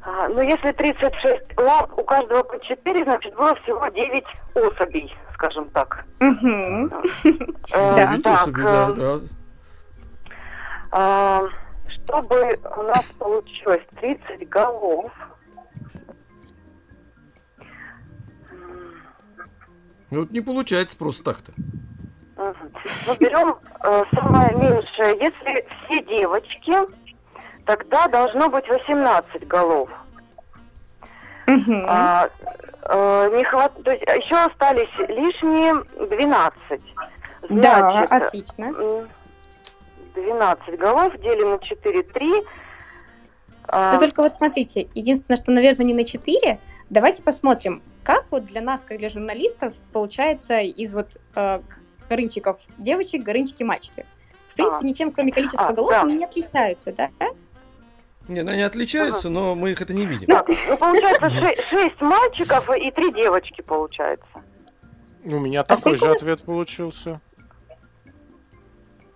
[0.01, 5.69] А, ну, если 36 лап, у каждого по 4, значит, было всего 9 особей, скажем
[5.71, 6.05] так.
[6.19, 8.11] Да.
[8.11, 9.19] Ведь так, э, да.
[10.91, 11.43] а,
[11.89, 15.11] чтобы у нас получилось 30 голов,
[20.11, 21.51] Ну, вот не получается просто так-то.
[22.37, 25.17] Ну, берем э, самое меньшее.
[25.19, 26.75] Если все девочки,
[27.65, 29.89] тогда должно быть 18 голов.
[31.87, 32.29] А,
[32.83, 33.71] э, не хват...
[33.83, 35.75] То есть еще остались лишние
[36.07, 36.81] 12.
[37.49, 38.65] Да, Значит, отлично.
[38.65, 39.09] м,
[40.15, 42.31] 12 голов делим на 4, 3.
[43.67, 46.59] А, Но только вот смотрите, единственное, что, наверное, не на 4.
[46.89, 51.59] Давайте посмотрим, как вот для нас, как для журналистов, получается из вот э,
[52.09, 54.05] горынчиков девочек, горынчики мальчики.
[54.51, 54.87] В принципе, А.
[54.87, 56.01] ничем, кроме количества А, голов, да.
[56.03, 57.09] они не отличаются, да?
[58.27, 60.27] Не, ну, они отличаются, но мы их это не видим.
[60.27, 61.29] так, ну, получается
[61.69, 64.25] 6, мальчиков и 3 девочки, получается.
[65.23, 67.21] У меня А такой же ответ получился.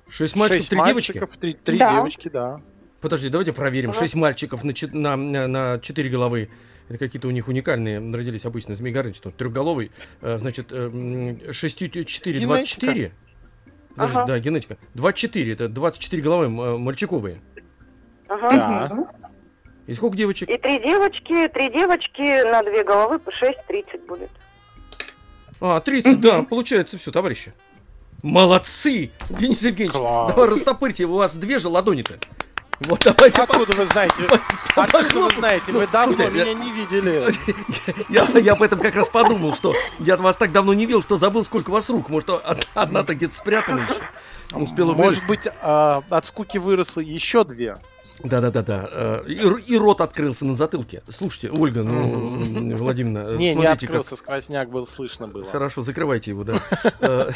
[0.07, 1.17] Шесть мальчиков, Шесть три девочки.
[1.19, 1.91] мальчиков, три, три Да.
[1.93, 2.61] девочки, да.
[2.99, 3.93] Подожди, давайте проверим.
[3.93, 6.49] Шесть мальчиков на, на, на четыре головы.
[6.89, 9.91] Это какие-то у них уникальные родились обычно Змей Горыныч, что трехголовый.
[10.21, 12.87] Э, Значит, э, м, шестью т- четыре, двадцать Генетика.
[12.87, 13.11] четыре.
[13.95, 14.25] Подожди, Ага.
[14.27, 14.77] да, генетика.
[14.95, 17.41] 24, это 24 головы э, мальчиковые.
[18.27, 18.49] Ага.
[18.51, 19.07] Да.
[19.87, 20.49] И сколько девочек?
[20.49, 24.29] И три девочки, три девочки на две головы по 6, 30 будет.
[25.61, 27.53] А, 30, да, получается все, товарищи.
[28.23, 29.11] Молодцы!
[29.29, 30.33] Денис Евгеньевич, Класс.
[30.33, 32.19] давай растопырьте, у вас две же ладони-то.
[32.81, 33.41] Вот давайте.
[33.41, 34.23] Откуда вы знаете?
[34.75, 35.71] Откуда вы знаете?
[35.71, 37.33] Ну, Вы давно слушай, я- меня не видели.
[38.09, 41.17] Я, я об этом как раз подумал, что я вас так давно не видел, что
[41.17, 42.09] забыл, сколько у вас рук.
[42.09, 44.57] Может, од- одна-то где-то спрятана еще.
[44.57, 47.79] Успела Может быть, а, от скуки выросло еще две.
[48.23, 48.89] Да-да-да-да.
[48.91, 51.03] э, И, р- и рот открылся на затылке.
[51.09, 55.45] Слушайте, Ольга, ну, Владимировна, э, Не, не смотрите, как открылся, сквозняк был слышно было.
[55.49, 56.55] Хорошо, закрывайте его, да.
[57.01, 57.29] Э,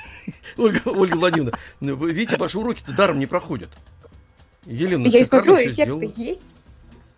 [0.56, 3.70] Ольга, Ольга Владимировна, видите, ваши уроки-то даром не проходят.
[4.66, 6.02] Елена, Я смотрю, всё эффект сделала.
[6.16, 6.42] есть.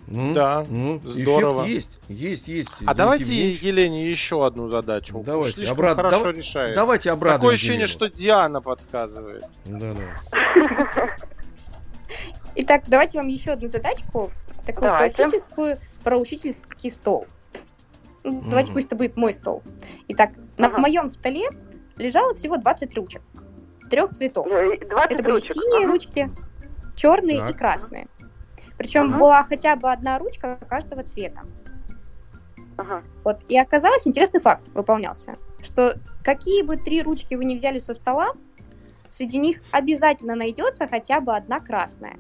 [0.06, 1.62] Ну, Да, ну, здорово.
[1.66, 2.70] Эффект есть, есть, есть.
[2.80, 3.62] А Денис давайте Евгеньевич.
[3.62, 5.18] Елене еще одну задачу.
[5.18, 6.74] Уж Давайте, Слишком обрат- хорошо дава- решает.
[6.74, 7.40] Давайте обрадуем.
[7.40, 7.88] Такое ощущение, Елену.
[7.88, 9.44] что Диана подсказывает.
[9.64, 11.16] Да, да.
[12.56, 14.30] Итак, давайте вам еще одну задачку,
[14.66, 15.16] такую Давайте.
[15.16, 17.26] классическую, про учительский стол.
[18.22, 19.62] Ну, Давайте пусть это будет мой стол.
[20.08, 20.78] Итак, на Ага.
[20.78, 21.48] моем столе
[21.96, 23.22] лежало всего 20 ручек.
[23.90, 24.46] Трех цветов.
[24.48, 25.52] Э, 20 Это были ручек.
[25.54, 25.86] синие Ага.
[25.92, 26.30] ручки,
[26.94, 27.50] черные Так.
[27.50, 28.08] и красные.
[28.76, 29.18] Причем Ага.
[29.18, 31.42] была хотя бы одна ручка каждого цвета.
[32.76, 33.02] Ага.
[33.24, 33.40] Вот.
[33.48, 38.32] И оказалось, интересный факт выполнялся, что какие бы три ручки вы ни взяли со стола,
[39.08, 42.16] среди них обязательно найдется хотя бы одна красная.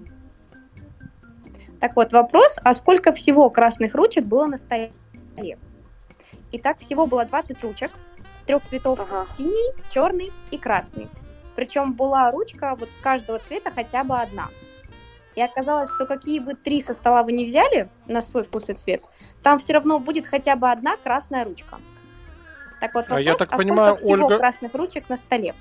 [1.80, 4.92] Так вот, вопрос, а сколько всего красных ручек было на столе?
[6.52, 7.90] Итак, всего было 20 ручек,
[8.46, 9.26] трех цветов, Ага.
[9.26, 11.08] синий, черный и красный.
[11.56, 14.48] Причем была ручка вот каждого цвета хотя бы одна.
[15.34, 18.74] И оказалось, что какие бы три со стола вы не взяли на свой вкус и
[18.74, 19.02] цвет,
[19.42, 21.78] там все равно будет хотя бы одна красная ручка.
[22.80, 25.54] Так вот, А вопрос, я так а понимаю, сколько всего Ольга- красных ручек на столе?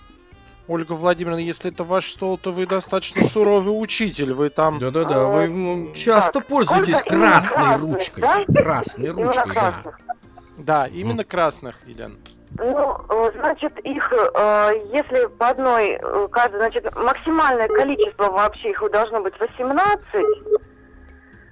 [0.68, 4.32] Ольга Владимировна, если это ваш стол, то вы достаточно суровый учитель.
[4.34, 4.80] Вы там...
[4.80, 7.20] Да-да-да, вы м, часто Так, пользуетесь красной
[7.58, 8.22] красных, ручкой.
[8.22, 8.44] да?
[8.46, 9.84] Красной ручкой, да.
[10.58, 12.16] Да, именно красных, Елена.
[12.58, 18.92] Ну, э, значит, их, э, если по одной, э, каждой, значит, максимальное количество вообще их
[18.92, 20.04] должно быть 18,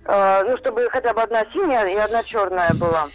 [0.06, 3.10] э, ну, чтобы хотя бы одна синяя и одна черная была.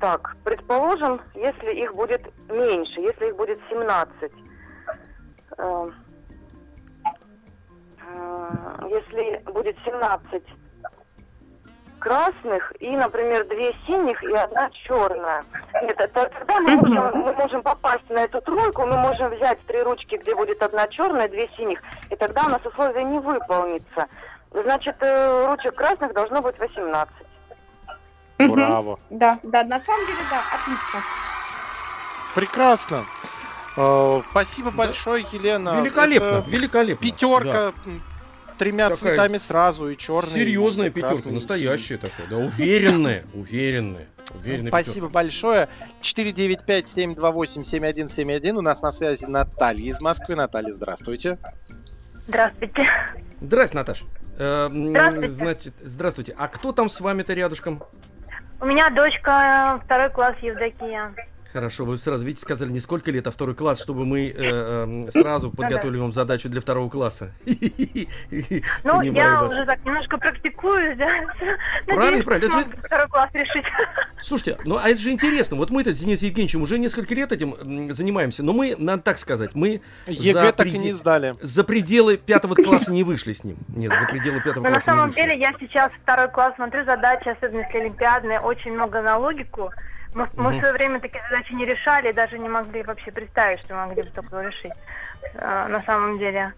[0.00, 4.32] Так, предположим, если их будет меньше, если их будет 17.
[5.58, 5.90] э,
[8.00, 10.42] э, Если будет 17
[11.98, 15.44] красных и, например, две синих и одна черная.
[15.82, 19.82] Нет, это тогда мы можем, мы можем попасть на эту тройку, мы можем взять три
[19.82, 21.80] ручки, где будет одна черная, две синих,
[22.10, 24.06] и тогда у нас условие не выполнится.
[24.52, 27.14] Значит, э, ручек красных должно быть 18.
[28.38, 28.52] Мгм.
[28.52, 28.98] Браво.
[29.10, 31.02] Да, да, на самом деле, да, отлично.
[32.34, 33.04] Прекрасно.
[33.76, 34.76] Э, Спасибо Да.
[34.78, 35.80] большое, Елена.
[35.80, 37.06] Великолепно, Это великолепно.
[37.06, 37.72] Пятерка.
[37.86, 38.02] м,
[38.58, 40.34] тремя Такая цветами сразу, и черный.
[40.34, 45.68] Серьезная и пятерка, настоящая такая, да, уверенная, уверенная, уверенная Спасибо большое.
[46.02, 48.50] 495-728-7171.
[48.52, 50.34] У нас на связи Наталья из Москвы.
[50.34, 51.38] Наталья, здравствуйте.
[52.26, 52.72] Здравствуйте.
[52.74, 52.92] пятерка.
[53.40, 54.04] Здрасте, Наташ.
[54.38, 55.32] Э, м, Здравствуйте.
[55.32, 56.34] Значит, здравствуйте.
[56.36, 57.82] А кто там с вами-то рядышком?
[58.60, 61.14] У меня дочка э, второй класс Евдокия.
[61.52, 65.10] Хорошо, вы сразу, видите, сказали не сколько лет, а второй класс, чтобы мы э, эм,
[65.10, 67.32] сразу подготовили вам задачу для второго класса.
[68.84, 69.52] Ну, я вас.
[69.52, 71.08] уже так немножко практикуюсь, да.
[71.86, 72.76] Правильно, Надеюсь, правильно.
[72.84, 73.64] второй класс решить.
[74.22, 75.56] Слушайте, ну а это же интересно.
[75.56, 77.54] Вот мы-то с Денисом Евгеньевичем уже несколько лет этим
[77.92, 81.34] занимаемся, но мы, надо так сказать, мы ЕГЭ так и не сдали.
[81.40, 83.56] за пределы пятого класса не вышли с ним.
[83.68, 85.20] Нет, за пределы пятого Но на класса не самом вышли.
[85.22, 89.70] деле я сейчас второй класс смотрю задачи, особенно если олимпиадные, очень много на логику.
[90.14, 90.56] Мы, мы Мгм.
[90.56, 94.08] в свое время такие задачи не решали, даже не могли вообще представить, что могли бы
[94.08, 94.72] такое решить.
[95.34, 96.54] Э, на самом деле.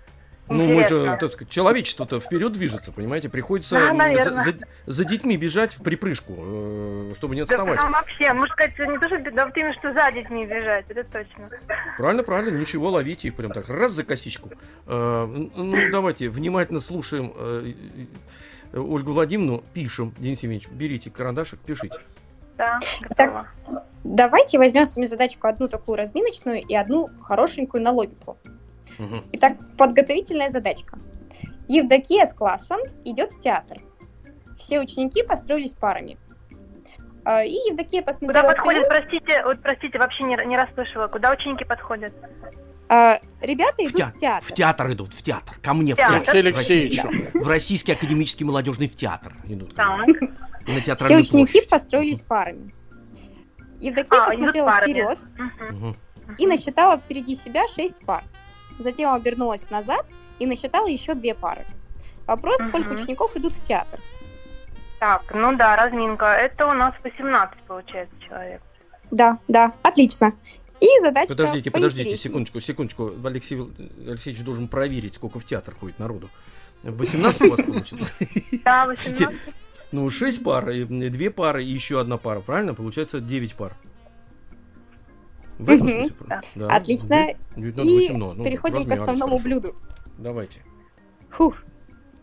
[0.49, 1.17] Ну, мы же, Интересно.
[1.19, 3.29] так сказать, человечество-то вперед движется, понимаете?
[3.29, 7.79] Приходится Да, за, за- за детьми бежать в припрыжку, э, чтобы не Да отставать.
[7.79, 11.05] прям вообще, можно сказать, не то, что да, вот именно, что за детьми бежать, это
[11.05, 11.51] точно.
[11.97, 14.51] Правильно, правильно, ничего, ловите их прям так, раз за косичку.
[14.87, 17.73] Э, ну, давайте, внимательно слушаем э,
[18.73, 20.13] Ольгу Владимировну, пишем.
[20.19, 22.01] Денис Евгеньевич, берите карандашик, пишите.
[22.61, 23.49] Да, готова.
[24.05, 28.37] Давайте возьмем с вами задачку одну такую разминочную и одну хорошенькую на логику.
[28.99, 29.25] Мгм.
[29.33, 30.99] Итак, подготовительная задачка.
[31.69, 33.79] Евдокия с классом идет в театр.
[34.59, 36.19] Все ученики построились парами.
[37.25, 39.03] А, И Евдокия Куда посмотрела подходят, вперед.
[39.09, 42.13] простите, вот простите, вообще не, не расслышала, куда ученики подходят?
[42.91, 44.15] А, Ребята В идут театр.
[44.15, 44.49] в театр.
[44.49, 45.55] В театр идут, в театр.
[45.63, 46.21] Ко мне в Театр.
[46.25, 46.37] театр.
[46.37, 47.05] Алексей В Алексеевич.
[47.05, 49.75] российский, в российский академический молодежный в театр идут.
[49.75, 50.07] Так.
[50.71, 51.69] На Все театральную ученики площадь.
[51.69, 52.75] построились парами.
[53.81, 55.19] Евдокия А, посмотрела вперед
[56.39, 58.25] и насчитала впереди себя шесть пар.
[58.79, 60.07] Затем обернулась назад
[60.39, 61.67] и насчитала еще две пары.
[62.27, 64.01] Вопрос, сколько учеников идут в театр?
[65.01, 66.27] Так, ну да, разминка.
[66.27, 68.63] Это у нас 18, получается, человек.
[69.11, 70.35] Да, да, отлично.
[70.81, 73.13] И задачка Подождите, подождите, секундочку, секундочку.
[73.25, 73.61] Алексей
[74.07, 76.31] Алексеевич должен проверить, сколько в театр ходит народу.
[76.83, 78.05] 18 у вас получится?
[78.65, 79.29] Да, 18.
[79.93, 82.75] Ну, 6 пар, и 2 пары и еще одна пара, правильно?
[82.75, 83.75] Получается 9 пар.
[85.59, 85.99] В этом Мгм.
[85.99, 86.17] смысле?
[86.29, 86.41] Да.
[86.55, 86.67] Да.
[86.69, 87.27] Отлично.
[87.57, 89.45] Девять надо И 18, ну, переходим к основному хорошо.
[89.45, 89.77] блюду.
[90.17, 90.63] Давайте.
[91.31, 91.57] Фух.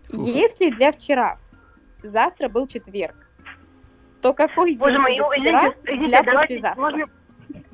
[0.10, 0.25] Фух.
[0.27, 1.38] Если для вчера
[2.03, 3.15] завтра был четверг,
[4.21, 6.82] то какой день Боже мой, будет ой, вчера извините, извините, для давайте, послезавтра?
[6.82, 7.06] можно...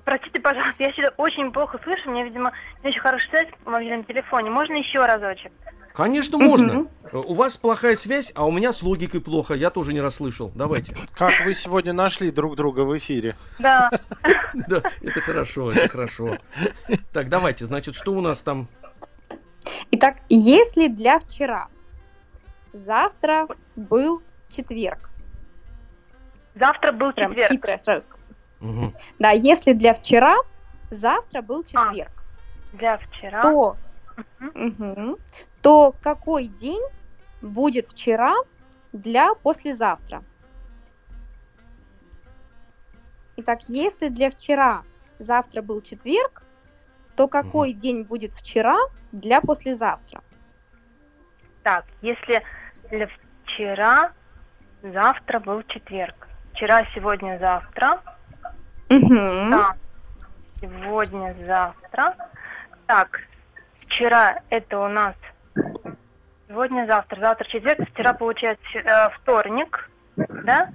[0.04, 2.52] Простите, пожалуйста, я сейчас очень плохо слышу, у меня, видимо,
[2.84, 4.50] не очень хорошая связь в мобильном телефоне.
[4.50, 5.54] Можно еще разочек?
[5.94, 6.88] Конечно, можно.
[7.04, 9.54] Э, У вас плохая связь, а у меня с логикой плохо.
[9.54, 10.52] Я тоже не расслышал.
[10.56, 10.96] Давайте.
[11.16, 13.36] Как вы сегодня нашли друг друга в эфире?
[13.60, 13.90] Да.
[14.68, 16.38] Да, это хорошо, это хорошо.
[17.12, 18.68] Так, давайте, значит, что у нас там?
[19.90, 21.70] Итак, если для вчера
[22.72, 25.10] завтра был четверг,
[26.56, 27.52] Завтра был прям четверг.
[27.52, 28.08] хитрая сразу.
[28.60, 28.94] скажу.
[29.18, 30.36] Да, если для вчера
[30.92, 32.12] завтра был четверг,
[32.74, 33.42] Для вчера.
[33.42, 33.76] то.
[34.40, 35.18] Мгм.
[35.64, 36.84] То какой день
[37.42, 38.36] будет вчера
[38.92, 40.22] для послезавтра?
[43.38, 44.84] Итак, если для вчера
[45.20, 46.44] завтра был четверг,
[47.16, 48.78] то какой день будет вчера
[49.12, 50.22] для послезавтра?
[51.64, 52.44] Так, если
[52.92, 53.08] для
[53.44, 54.12] вчера,
[54.82, 56.28] завтра был четверг.
[56.52, 58.02] Вчера, сегодня, завтра.
[58.90, 59.50] Мгм.
[59.50, 59.76] Да.
[60.60, 62.16] Сегодня, завтра.
[62.86, 63.22] Так,
[63.82, 65.16] вчера это у нас
[66.48, 67.20] сегодня, завтра.
[67.20, 70.70] Завтра четверг, вчера получается э, вторник, да?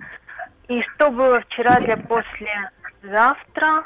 [0.68, 3.84] И что было вчера для послезавтра?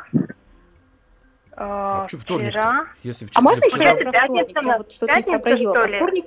[1.53, 2.87] Э, А вчера.
[3.03, 4.47] Если А вчера- можно для еще вчера- раз про вторник?
[4.47, 5.73] пятница, Я вот что-то не сообразила.
[5.75, 5.97] что ли?
[5.99, 6.27] вторник?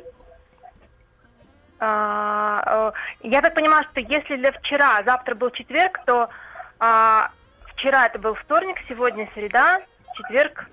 [1.80, 6.30] А, э, Я так понимаю, что если для вчера, завтра был четверг, то
[6.80, 7.32] а,
[7.68, 9.82] вчера это был вторник, сегодня среда,
[10.16, 10.68] четверг.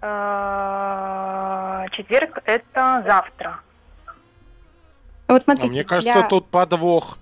[0.00, 3.60] Э, четверг это завтра.
[5.28, 7.18] Вот А смотрите, мне кажется, для- тут подвох.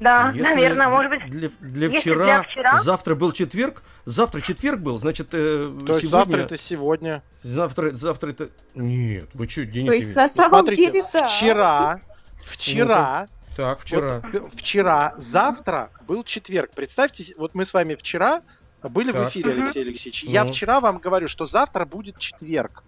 [0.00, 1.28] Да, Если наверное, может быть.
[1.28, 5.94] Для, для если вчера, для вчера- завтра был четверг, завтра четверг был, значит, э, То
[5.94, 7.22] есть сегодня- завтра это сегодня.
[7.42, 8.50] завтра, завтра это...
[8.76, 10.30] Нет, вы что, Денис То есть на Евгеньевич?
[10.36, 11.26] самом Смотрите, деле да.
[11.26, 12.00] вчера,
[12.42, 14.22] вчера, Так, вчера.
[14.32, 16.70] вот, вчера, завтра был четверг.
[16.76, 18.42] Представьте, вот мы с вами вчера
[18.82, 19.28] были в Так.
[19.28, 19.62] эфире, Мгм.
[19.64, 20.24] Алексей Алексеевич.
[20.24, 20.50] Я Ну.
[20.52, 22.84] вчера вам говорю, что завтра будет четверг.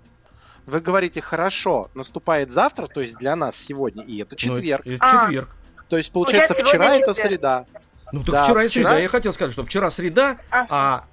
[0.67, 4.87] Вы говорите, хорошо, наступает завтра, то есть для нас сегодня, и это Ну, четверг.
[4.87, 5.21] это А.
[5.27, 5.49] четверг.
[5.89, 7.29] То есть, получается, Получается, вчера сегодня это четверг.
[7.33, 7.67] среда,
[8.13, 8.99] Ну так Да, вчера и среда.
[8.99, 11.05] Я хотел сказать, что вчера среда, А, а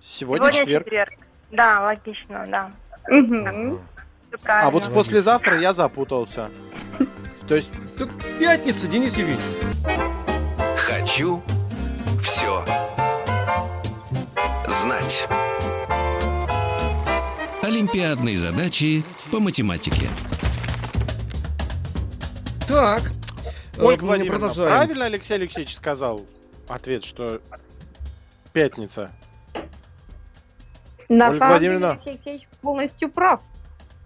[0.00, 0.86] сегодня, четверг.
[1.50, 2.70] Да, логично, да.
[3.08, 3.80] Всё
[4.44, 6.50] А вот с послезавтра я запутался.
[7.48, 9.44] То есть Так пятница, Денис Евгеньевич.
[10.76, 11.42] Хочу
[12.22, 12.64] все
[15.12, 15.28] знать.
[17.62, 20.08] Олимпиадные задачи по математике.
[22.66, 23.02] Так.
[23.78, 26.26] Ольга Владимировна, правильно Алексей Алексеевич сказал
[26.68, 27.40] ответ, что
[28.52, 29.10] пятница?
[31.08, 31.86] На Ольга самом деле.
[31.86, 33.40] Алексей Алексеевич полностью прав.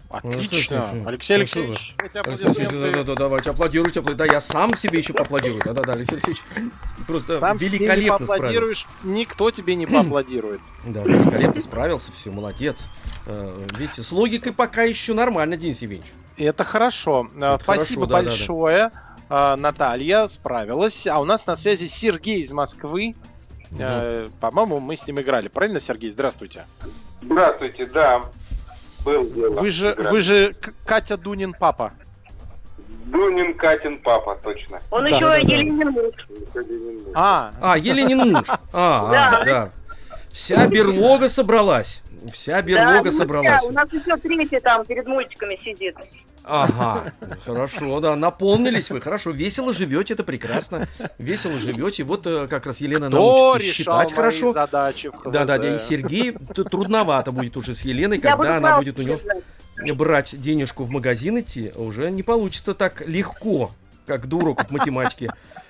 [0.09, 0.89] Отлично.
[0.89, 4.29] слушайте, Алексей ну, Алексеевич, эти Алексей Алексеевич, аплодисменты Да, да, да, давайте, аплодируйте, аплодируйте.
[4.29, 5.61] Да, я сам себе еще поаплодирую.
[5.65, 6.43] Да, да, да, Алексей Алексеевич
[7.05, 8.27] просто сам себе не великолепно справился.
[8.27, 10.61] поаплодируешь, никто тебе не поаплодирует.
[10.85, 12.85] Да, великолепно справился, все, молодец.
[13.25, 16.11] Э, Видите, с логикой пока еще нормально, Денис Евгеньевич.
[16.37, 17.29] И это хорошо.
[17.35, 18.23] Э, Это Спасибо хорошо, да, да, да.
[18.23, 18.91] большое.
[19.29, 21.05] Э, Наталья справилась.
[21.07, 23.15] А у нас на связи Сергей из Москвы.
[23.77, 25.49] Э, По-моему, мы с ним играли.
[25.49, 26.09] Правильно, Сергей?
[26.09, 26.65] Здравствуйте.
[27.21, 28.23] Здравствуйте, да.
[29.07, 29.61] Был дело.
[29.61, 30.11] Вы же, Игра.
[30.11, 30.53] вы же
[30.85, 31.93] Катя Дунин папа.
[33.05, 34.81] Дунин Катин папа, точно.
[34.91, 35.37] Он Да, еще да, да.
[35.37, 36.13] Еленин муж.
[37.15, 38.47] А, А, Еленин муж.
[38.73, 39.39] А, Да.
[39.41, 39.69] а, да.
[40.33, 42.03] Вся берлога собралась.
[42.33, 43.61] Вся берлога Да, ну, собралась.
[43.63, 45.95] да, У нас еще третий там перед мультиками сидит.
[46.47, 47.11] Ага,
[47.45, 52.79] хорошо, да, наполнились вы, хорошо, весело живете, это прекрасно, весело живете, вот э, как раз
[52.79, 55.83] Елена кто научится считать мои хорошо, задачи в да, да, ХВЗ?
[55.83, 59.19] и Сергей трудновато будет уже с Еленой, когда она будет у него
[59.93, 63.71] брать денежку в магазин идти, уже не получится так легко,
[64.05, 65.29] как до уроков математики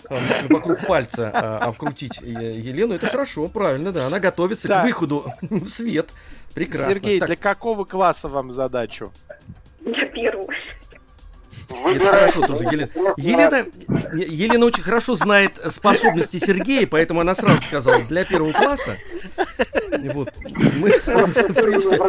[0.09, 0.15] э,
[0.49, 4.83] вокруг пальца э, обкрутить Елену, это хорошо, правильно, да, она готовится Так.
[4.83, 6.09] к выходу в свет,
[6.53, 6.93] прекрасно.
[6.93, 9.11] Сергей, Так, для какого класса вам задачу?
[9.85, 10.49] Я первую.
[11.69, 12.89] Это хорошо тоже, Елена.
[13.17, 13.65] Елена,
[14.13, 18.97] Елена очень хорошо знает способности Сергея, поэтому она сразу сказала, для первого класса.
[20.13, 20.33] Вот,
[20.79, 21.99] мы, в принципе,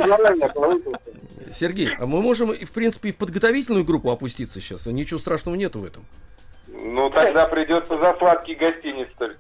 [1.53, 4.87] Сергей, а мы можем, и, в принципе, и в подготовительную группу опуститься сейчас.
[4.87, 6.05] Ничего страшного нету в этом.
[6.69, 9.37] Ну, тогда придется за сладкий гостиниц только.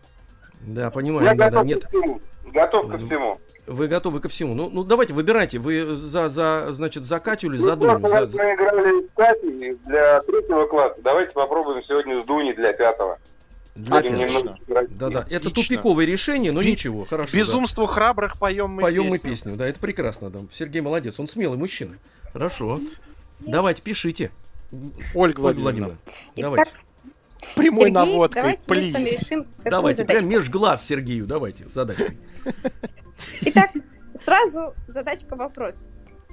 [0.61, 1.83] Да, Я понимаю, да, да, готов нет.
[1.83, 2.21] ко всему.
[2.47, 3.41] Готов ко всему.
[3.69, 4.55] Вы готовы ко всему.
[4.55, 5.59] Ну, ну давайте, выбирайте.
[5.59, 8.09] Вы за, за, значит, за Катю или за Ну, в Дуню?
[8.09, 10.97] За- мы играли с Катей для третьего класса.
[11.03, 13.19] Давайте попробуем сегодня с Дуней для пятого.
[13.75, 14.15] для Будем Кати.
[14.25, 14.39] Отлично.
[14.39, 14.99] немного играть.
[14.99, 15.27] Да, да.
[15.31, 17.31] Это тупиковое решение, но Би- ничего, хорошо.
[17.33, 17.39] да.
[17.39, 19.55] Безумству храбрых поем мы Поем мы песню.
[19.57, 20.31] да, это прекрасно.
[20.31, 20.41] Да.
[20.53, 21.97] Сергей молодец, он смелый мужчина.
[22.33, 22.81] Хорошо.
[23.41, 24.31] Давайте, пишите.
[24.73, 24.81] Ольга
[25.15, 25.99] Ольга Владимировна, Владимировна,
[26.35, 26.73] Итак, давайте.
[27.55, 30.19] прямой Сергей, наводкой, давайте мы с вами решим Давайте, задачку.
[30.21, 32.19] прям меж глаз Сергею, давайте, задачкой.
[33.43, 33.71] Итак,
[34.15, 35.87] сразу задачка-вопрос.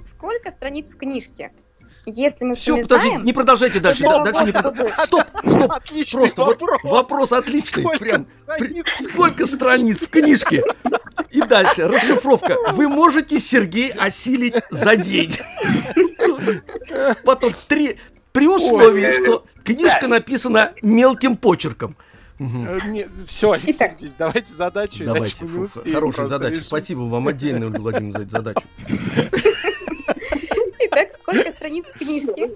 [0.04, 1.52] Сколько страниц в книжке?
[2.08, 3.24] Если мы Все, подожди, знаем...
[3.24, 4.04] не продолжайте дальше.
[4.04, 4.94] Да, да, дальше не прод-.
[5.00, 5.72] Стоп, стоп.
[5.72, 6.80] Отличный Просто вот вопрос.
[6.84, 7.82] вопрос отличный.
[7.82, 8.24] Сколько Прям.
[8.24, 8.84] страниц?
[8.84, 10.62] При- Сколько страниц в книжке?
[11.32, 12.54] И дальше, расшифровка.
[12.72, 15.34] Вы можете, Сергей, осилить за день.
[17.24, 17.98] Потом три...
[18.32, 21.96] При условии, что книжка написана мелким почерком.
[22.38, 23.26] Мгм.
[23.26, 23.92] Все, Итак.
[24.18, 26.60] Давайте задачу, Давайте, фу, успеем хорошая задача.
[26.60, 28.68] Спасибо вам отдельно, Ольга Владимировна, за эту задачу.
[30.78, 32.50] Итак, сколько страниц в книжке?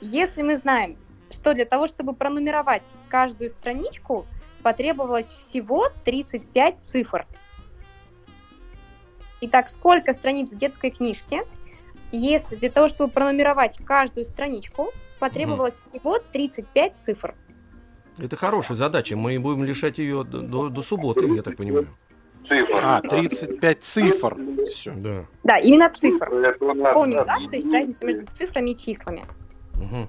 [0.00, 0.96] Если мы знаем,
[1.30, 4.26] что для того, чтобы пронумеровать каждую страничку,
[4.62, 7.26] потребовалось всего 35 цифр.
[9.42, 11.46] Итак, сколько страниц в детской книжке,
[12.10, 17.34] если для того, чтобы пронумеровать каждую страничку, потребовалось всего 35 цифр?
[18.18, 19.16] Это хорошая задача.
[19.16, 21.88] Мы будем решать ее до, до- субботы, я так понимаю.
[22.48, 22.78] Цифр.
[22.82, 24.32] А, 35 цифр.
[24.64, 24.92] Все.
[24.92, 25.24] Да.
[25.44, 26.28] Да, именно цифр.
[26.94, 27.36] Помним, да?
[27.48, 29.24] То есть разница между цифрами и числами.
[29.74, 30.08] Мгм.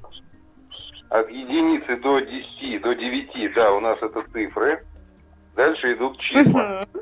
[1.10, 4.86] от единицы до 10, до 9, да, у нас это цифры.
[5.56, 6.86] Дальше идут числа.
[6.94, 7.02] Мгм.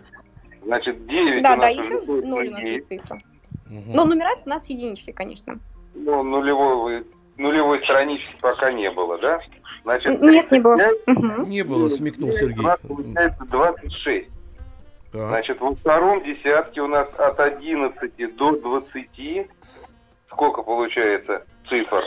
[0.64, 2.72] Значит, 9 Да, у да, еще выходит 0 у на нас 9.
[2.80, 3.18] есть цифра.
[3.68, 3.92] Мгм.
[3.94, 5.60] Но нумерация у нас единички, конечно.
[5.96, 7.04] Ну, нулевой,
[7.38, 9.40] нулевой странички пока не было, да?
[9.86, 10.78] Значит, Нет, не было.
[10.78, 11.50] 35 Мгм.
[11.50, 12.64] Не было, смекнул у Сергей.
[12.64, 14.30] нас получается 26.
[15.12, 15.28] Так.
[15.30, 19.48] Значит, во втором десятке у нас от 11 до 20.
[20.32, 22.02] Сколько получается цифр?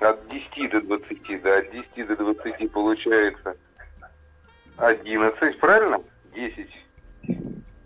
[0.00, 3.56] От 10 до 20, да, от 10 до 20 получается
[4.76, 5.98] 11, правильно?
[6.34, 6.68] 10.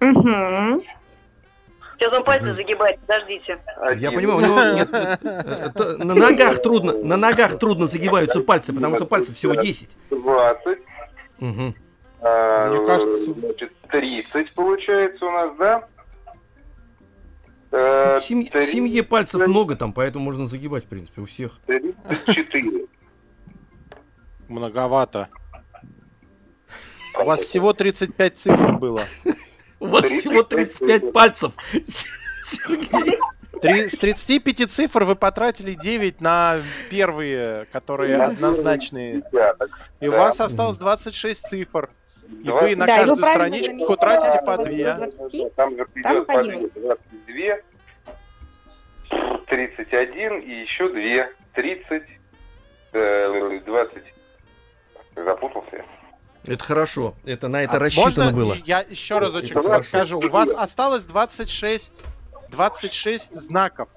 [0.01, 0.83] Мгм.
[1.99, 3.59] Сейчас он пальцы загибает, подождите.
[3.97, 4.15] Я 11.
[4.15, 9.07] понимаю, у него нет, это на ногах трудно, на ногах трудно загибаются пальцы, потому что
[9.07, 9.97] пальцев всего 10.
[10.11, 10.79] 20.
[11.39, 11.75] Мгм.
[12.21, 15.89] а, Мне кажется- Значит, 30 получается у нас, да?
[17.73, 21.59] Э, В три- семье пальцев много там, поэтому можно загибать, в принципе, у всех.
[21.67, 22.87] 34.
[24.49, 25.29] Многовато.
[27.19, 29.01] У вас всего 35 цифр было.
[29.87, 31.53] У вас всего 35 пальцев.
[32.43, 33.19] Сергей.
[33.61, 36.59] Три- с 35 цифр вы потратили 9 на
[36.91, 39.23] первые, которые однозначные.
[40.01, 41.89] И у вас осталось 26 цифр.
[42.43, 44.77] И вы на Да, каждую страничку тратите по у вас 2.
[44.77, 45.55] было 20.
[45.55, 46.71] Там же придет по ходил.
[46.75, 47.57] 22,
[49.47, 51.29] 31 и еще 2.
[51.55, 52.03] 30,
[52.93, 54.03] э, 20.
[55.15, 55.85] Запутался.
[56.47, 57.15] Это хорошо.
[57.25, 58.57] Это на это А рассчитано можно было.
[58.65, 60.19] Я еще разочек Это расскажу.
[60.19, 62.05] У вас осталось 26,
[62.51, 63.89] 26 знаков.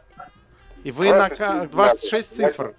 [0.83, 2.73] И вы на ка- 26 цифр.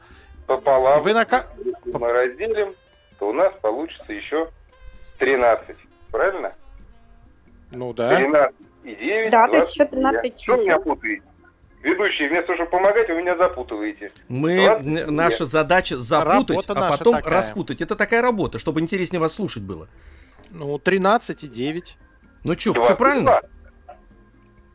[0.46, 1.00] Пополам.
[1.00, 2.74] И вы на ка- Если мы разделим,
[3.18, 4.50] то у нас получится еще
[5.18, 5.76] 13.
[6.10, 6.52] Правильно?
[7.70, 8.16] Ну да.
[8.16, 8.54] 13
[8.84, 9.30] и 9.
[9.30, 10.82] Да, то есть еще 13 Что меня чисел.
[10.82, 11.22] путаете?
[11.82, 14.12] Ведущий, вместо чтобы помогать, вы меня запутываете.
[14.28, 15.06] Мы, две.
[15.06, 17.34] наша задача запутать, Работа а потом такая.
[17.34, 17.80] распутать.
[17.80, 19.88] Это такая работа, чтобы интереснее вас слушать было.
[20.50, 21.96] Ну, 13 и 9.
[22.44, 22.96] Ну что, все 22.
[22.96, 23.40] правильно?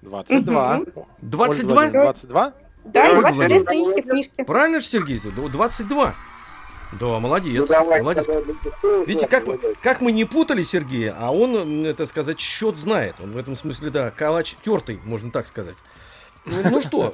[0.01, 0.77] 22.
[0.77, 0.85] Мгм.
[0.87, 1.73] Ольга 22?
[1.75, 2.53] Владимировна, 22?
[2.85, 3.59] Да, и Ольга 22 Владимировна.
[3.59, 4.43] странички в книжке.
[4.45, 5.21] Правильно же, Сергей?
[5.23, 6.15] Да, 22.
[6.99, 7.61] Да, молодец.
[7.61, 8.25] Ну, давайте молодец.
[8.25, 9.43] тогда быстрее, Видите, как,
[9.81, 13.15] как мы не путали Сергея, а он, это сказать, счет знает.
[13.21, 15.75] Он в этом смысле, да, калач тертый, можно так сказать.
[16.45, 17.13] Ну, ну что?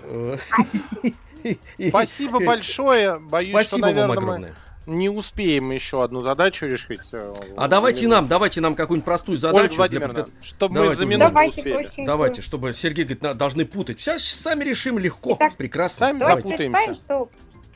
[1.89, 3.19] Спасибо большое.
[3.19, 4.55] Боюсь, что, Спасибо вам наверное, мы огромное.
[4.85, 7.01] не успеем еще одну задачу решить.
[7.13, 8.15] э, А за давайте минуту.
[8.15, 9.67] нам, давайте нам какую-нибудь простую Ольга задачу.
[9.69, 11.73] для Владимировна, подго- чтобы мы Давайте, за Ольга минуту Давайте успели.
[11.73, 12.07] простенькую.
[12.07, 13.99] Давайте, чтобы Сергей говорит, должны путать.
[13.99, 15.33] Сейчас сами решим легко.
[15.35, 16.07] Итак, Прекрасно.
[16.07, 16.41] сами Давайте.
[16.47, 16.77] Запутаемся.
[16.85, 17.29] представим, что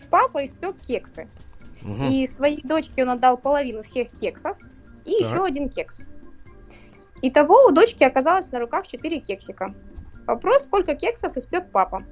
[0.10, 1.28] папа испек кексы.
[1.82, 2.04] Мгм.
[2.12, 4.58] И своей дочке он отдал половину всех кексов
[5.06, 5.28] и Так.
[5.32, 6.06] еще один кекс.
[7.22, 9.74] Итого у дочки оказалось на руках 4 кексика.
[10.28, 12.04] Вопрос, сколько кексов испек папа.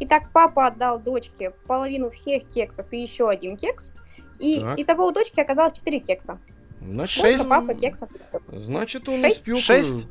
[0.00, 3.94] Итак, папа отдал дочке половину всех кексов и еще один кекс.
[4.38, 4.78] И Так.
[4.78, 6.38] итого у дочки оказалось 4 кекса.
[6.80, 7.48] Значит, Сколько Шесть.
[7.48, 8.42] папа кексов испек?
[8.52, 9.36] значит, он Шесть?
[9.40, 9.54] испек...
[9.56, 10.08] э, Шесть?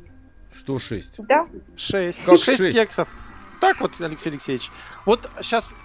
[0.52, 1.14] Что шесть?
[1.18, 1.46] Да.
[1.76, 2.24] 6.
[2.24, 2.72] Как 6 шесть?
[2.76, 3.08] кексов.
[3.60, 4.70] Так вот, Алексей Алексеевич.
[5.04, 5.76] Вот сейчас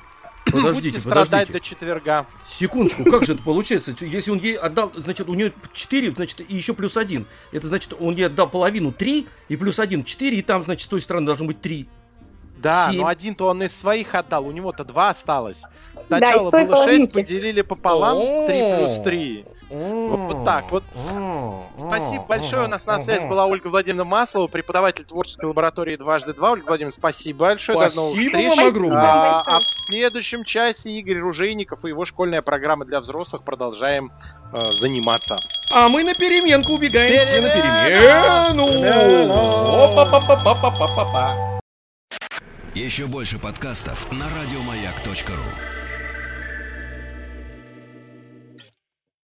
[0.46, 1.54] Подождите, будете страдать подождите.
[1.54, 2.26] до четверга.
[2.46, 3.94] Секундочку, как же это получается?
[4.02, 7.26] Если он ей отдал, значит, у нее 4, значит, и еще плюс 1.
[7.52, 10.88] Это значит, он ей отдал половину 3, и плюс 1 4, и там, значит, с
[10.88, 11.88] той стороны должно быть 3.
[12.58, 13.02] Да, Семь.
[13.02, 15.64] но один-то он из своих отдал, у него-то два осталось.
[15.96, 17.14] Да, Сначала той было 6, половинки.
[17.14, 19.04] поделили пополам, 3 плюс О.
[19.04, 19.46] 3.
[19.72, 20.84] Вот так вот.
[21.78, 22.66] Спасибо большое.
[22.66, 26.52] У нас на связи была Ольга Владимировна Маслова, преподаватель творческой лаборатории «Дважды два».
[26.52, 27.78] Ольга Владимировна, спасибо большое.
[27.78, 28.58] До новых Спасибо встреч.
[28.58, 29.02] вам огромное.
[29.02, 34.12] А, а в следующем часе Игорь Ружейников и его школьная программа для взрослых продолжаем
[34.54, 35.38] э, заниматься.
[35.74, 38.68] А мы на переменку убегаем все на перемену.
[42.74, 45.81] Еще больше подкастов на радиомаяк.ру.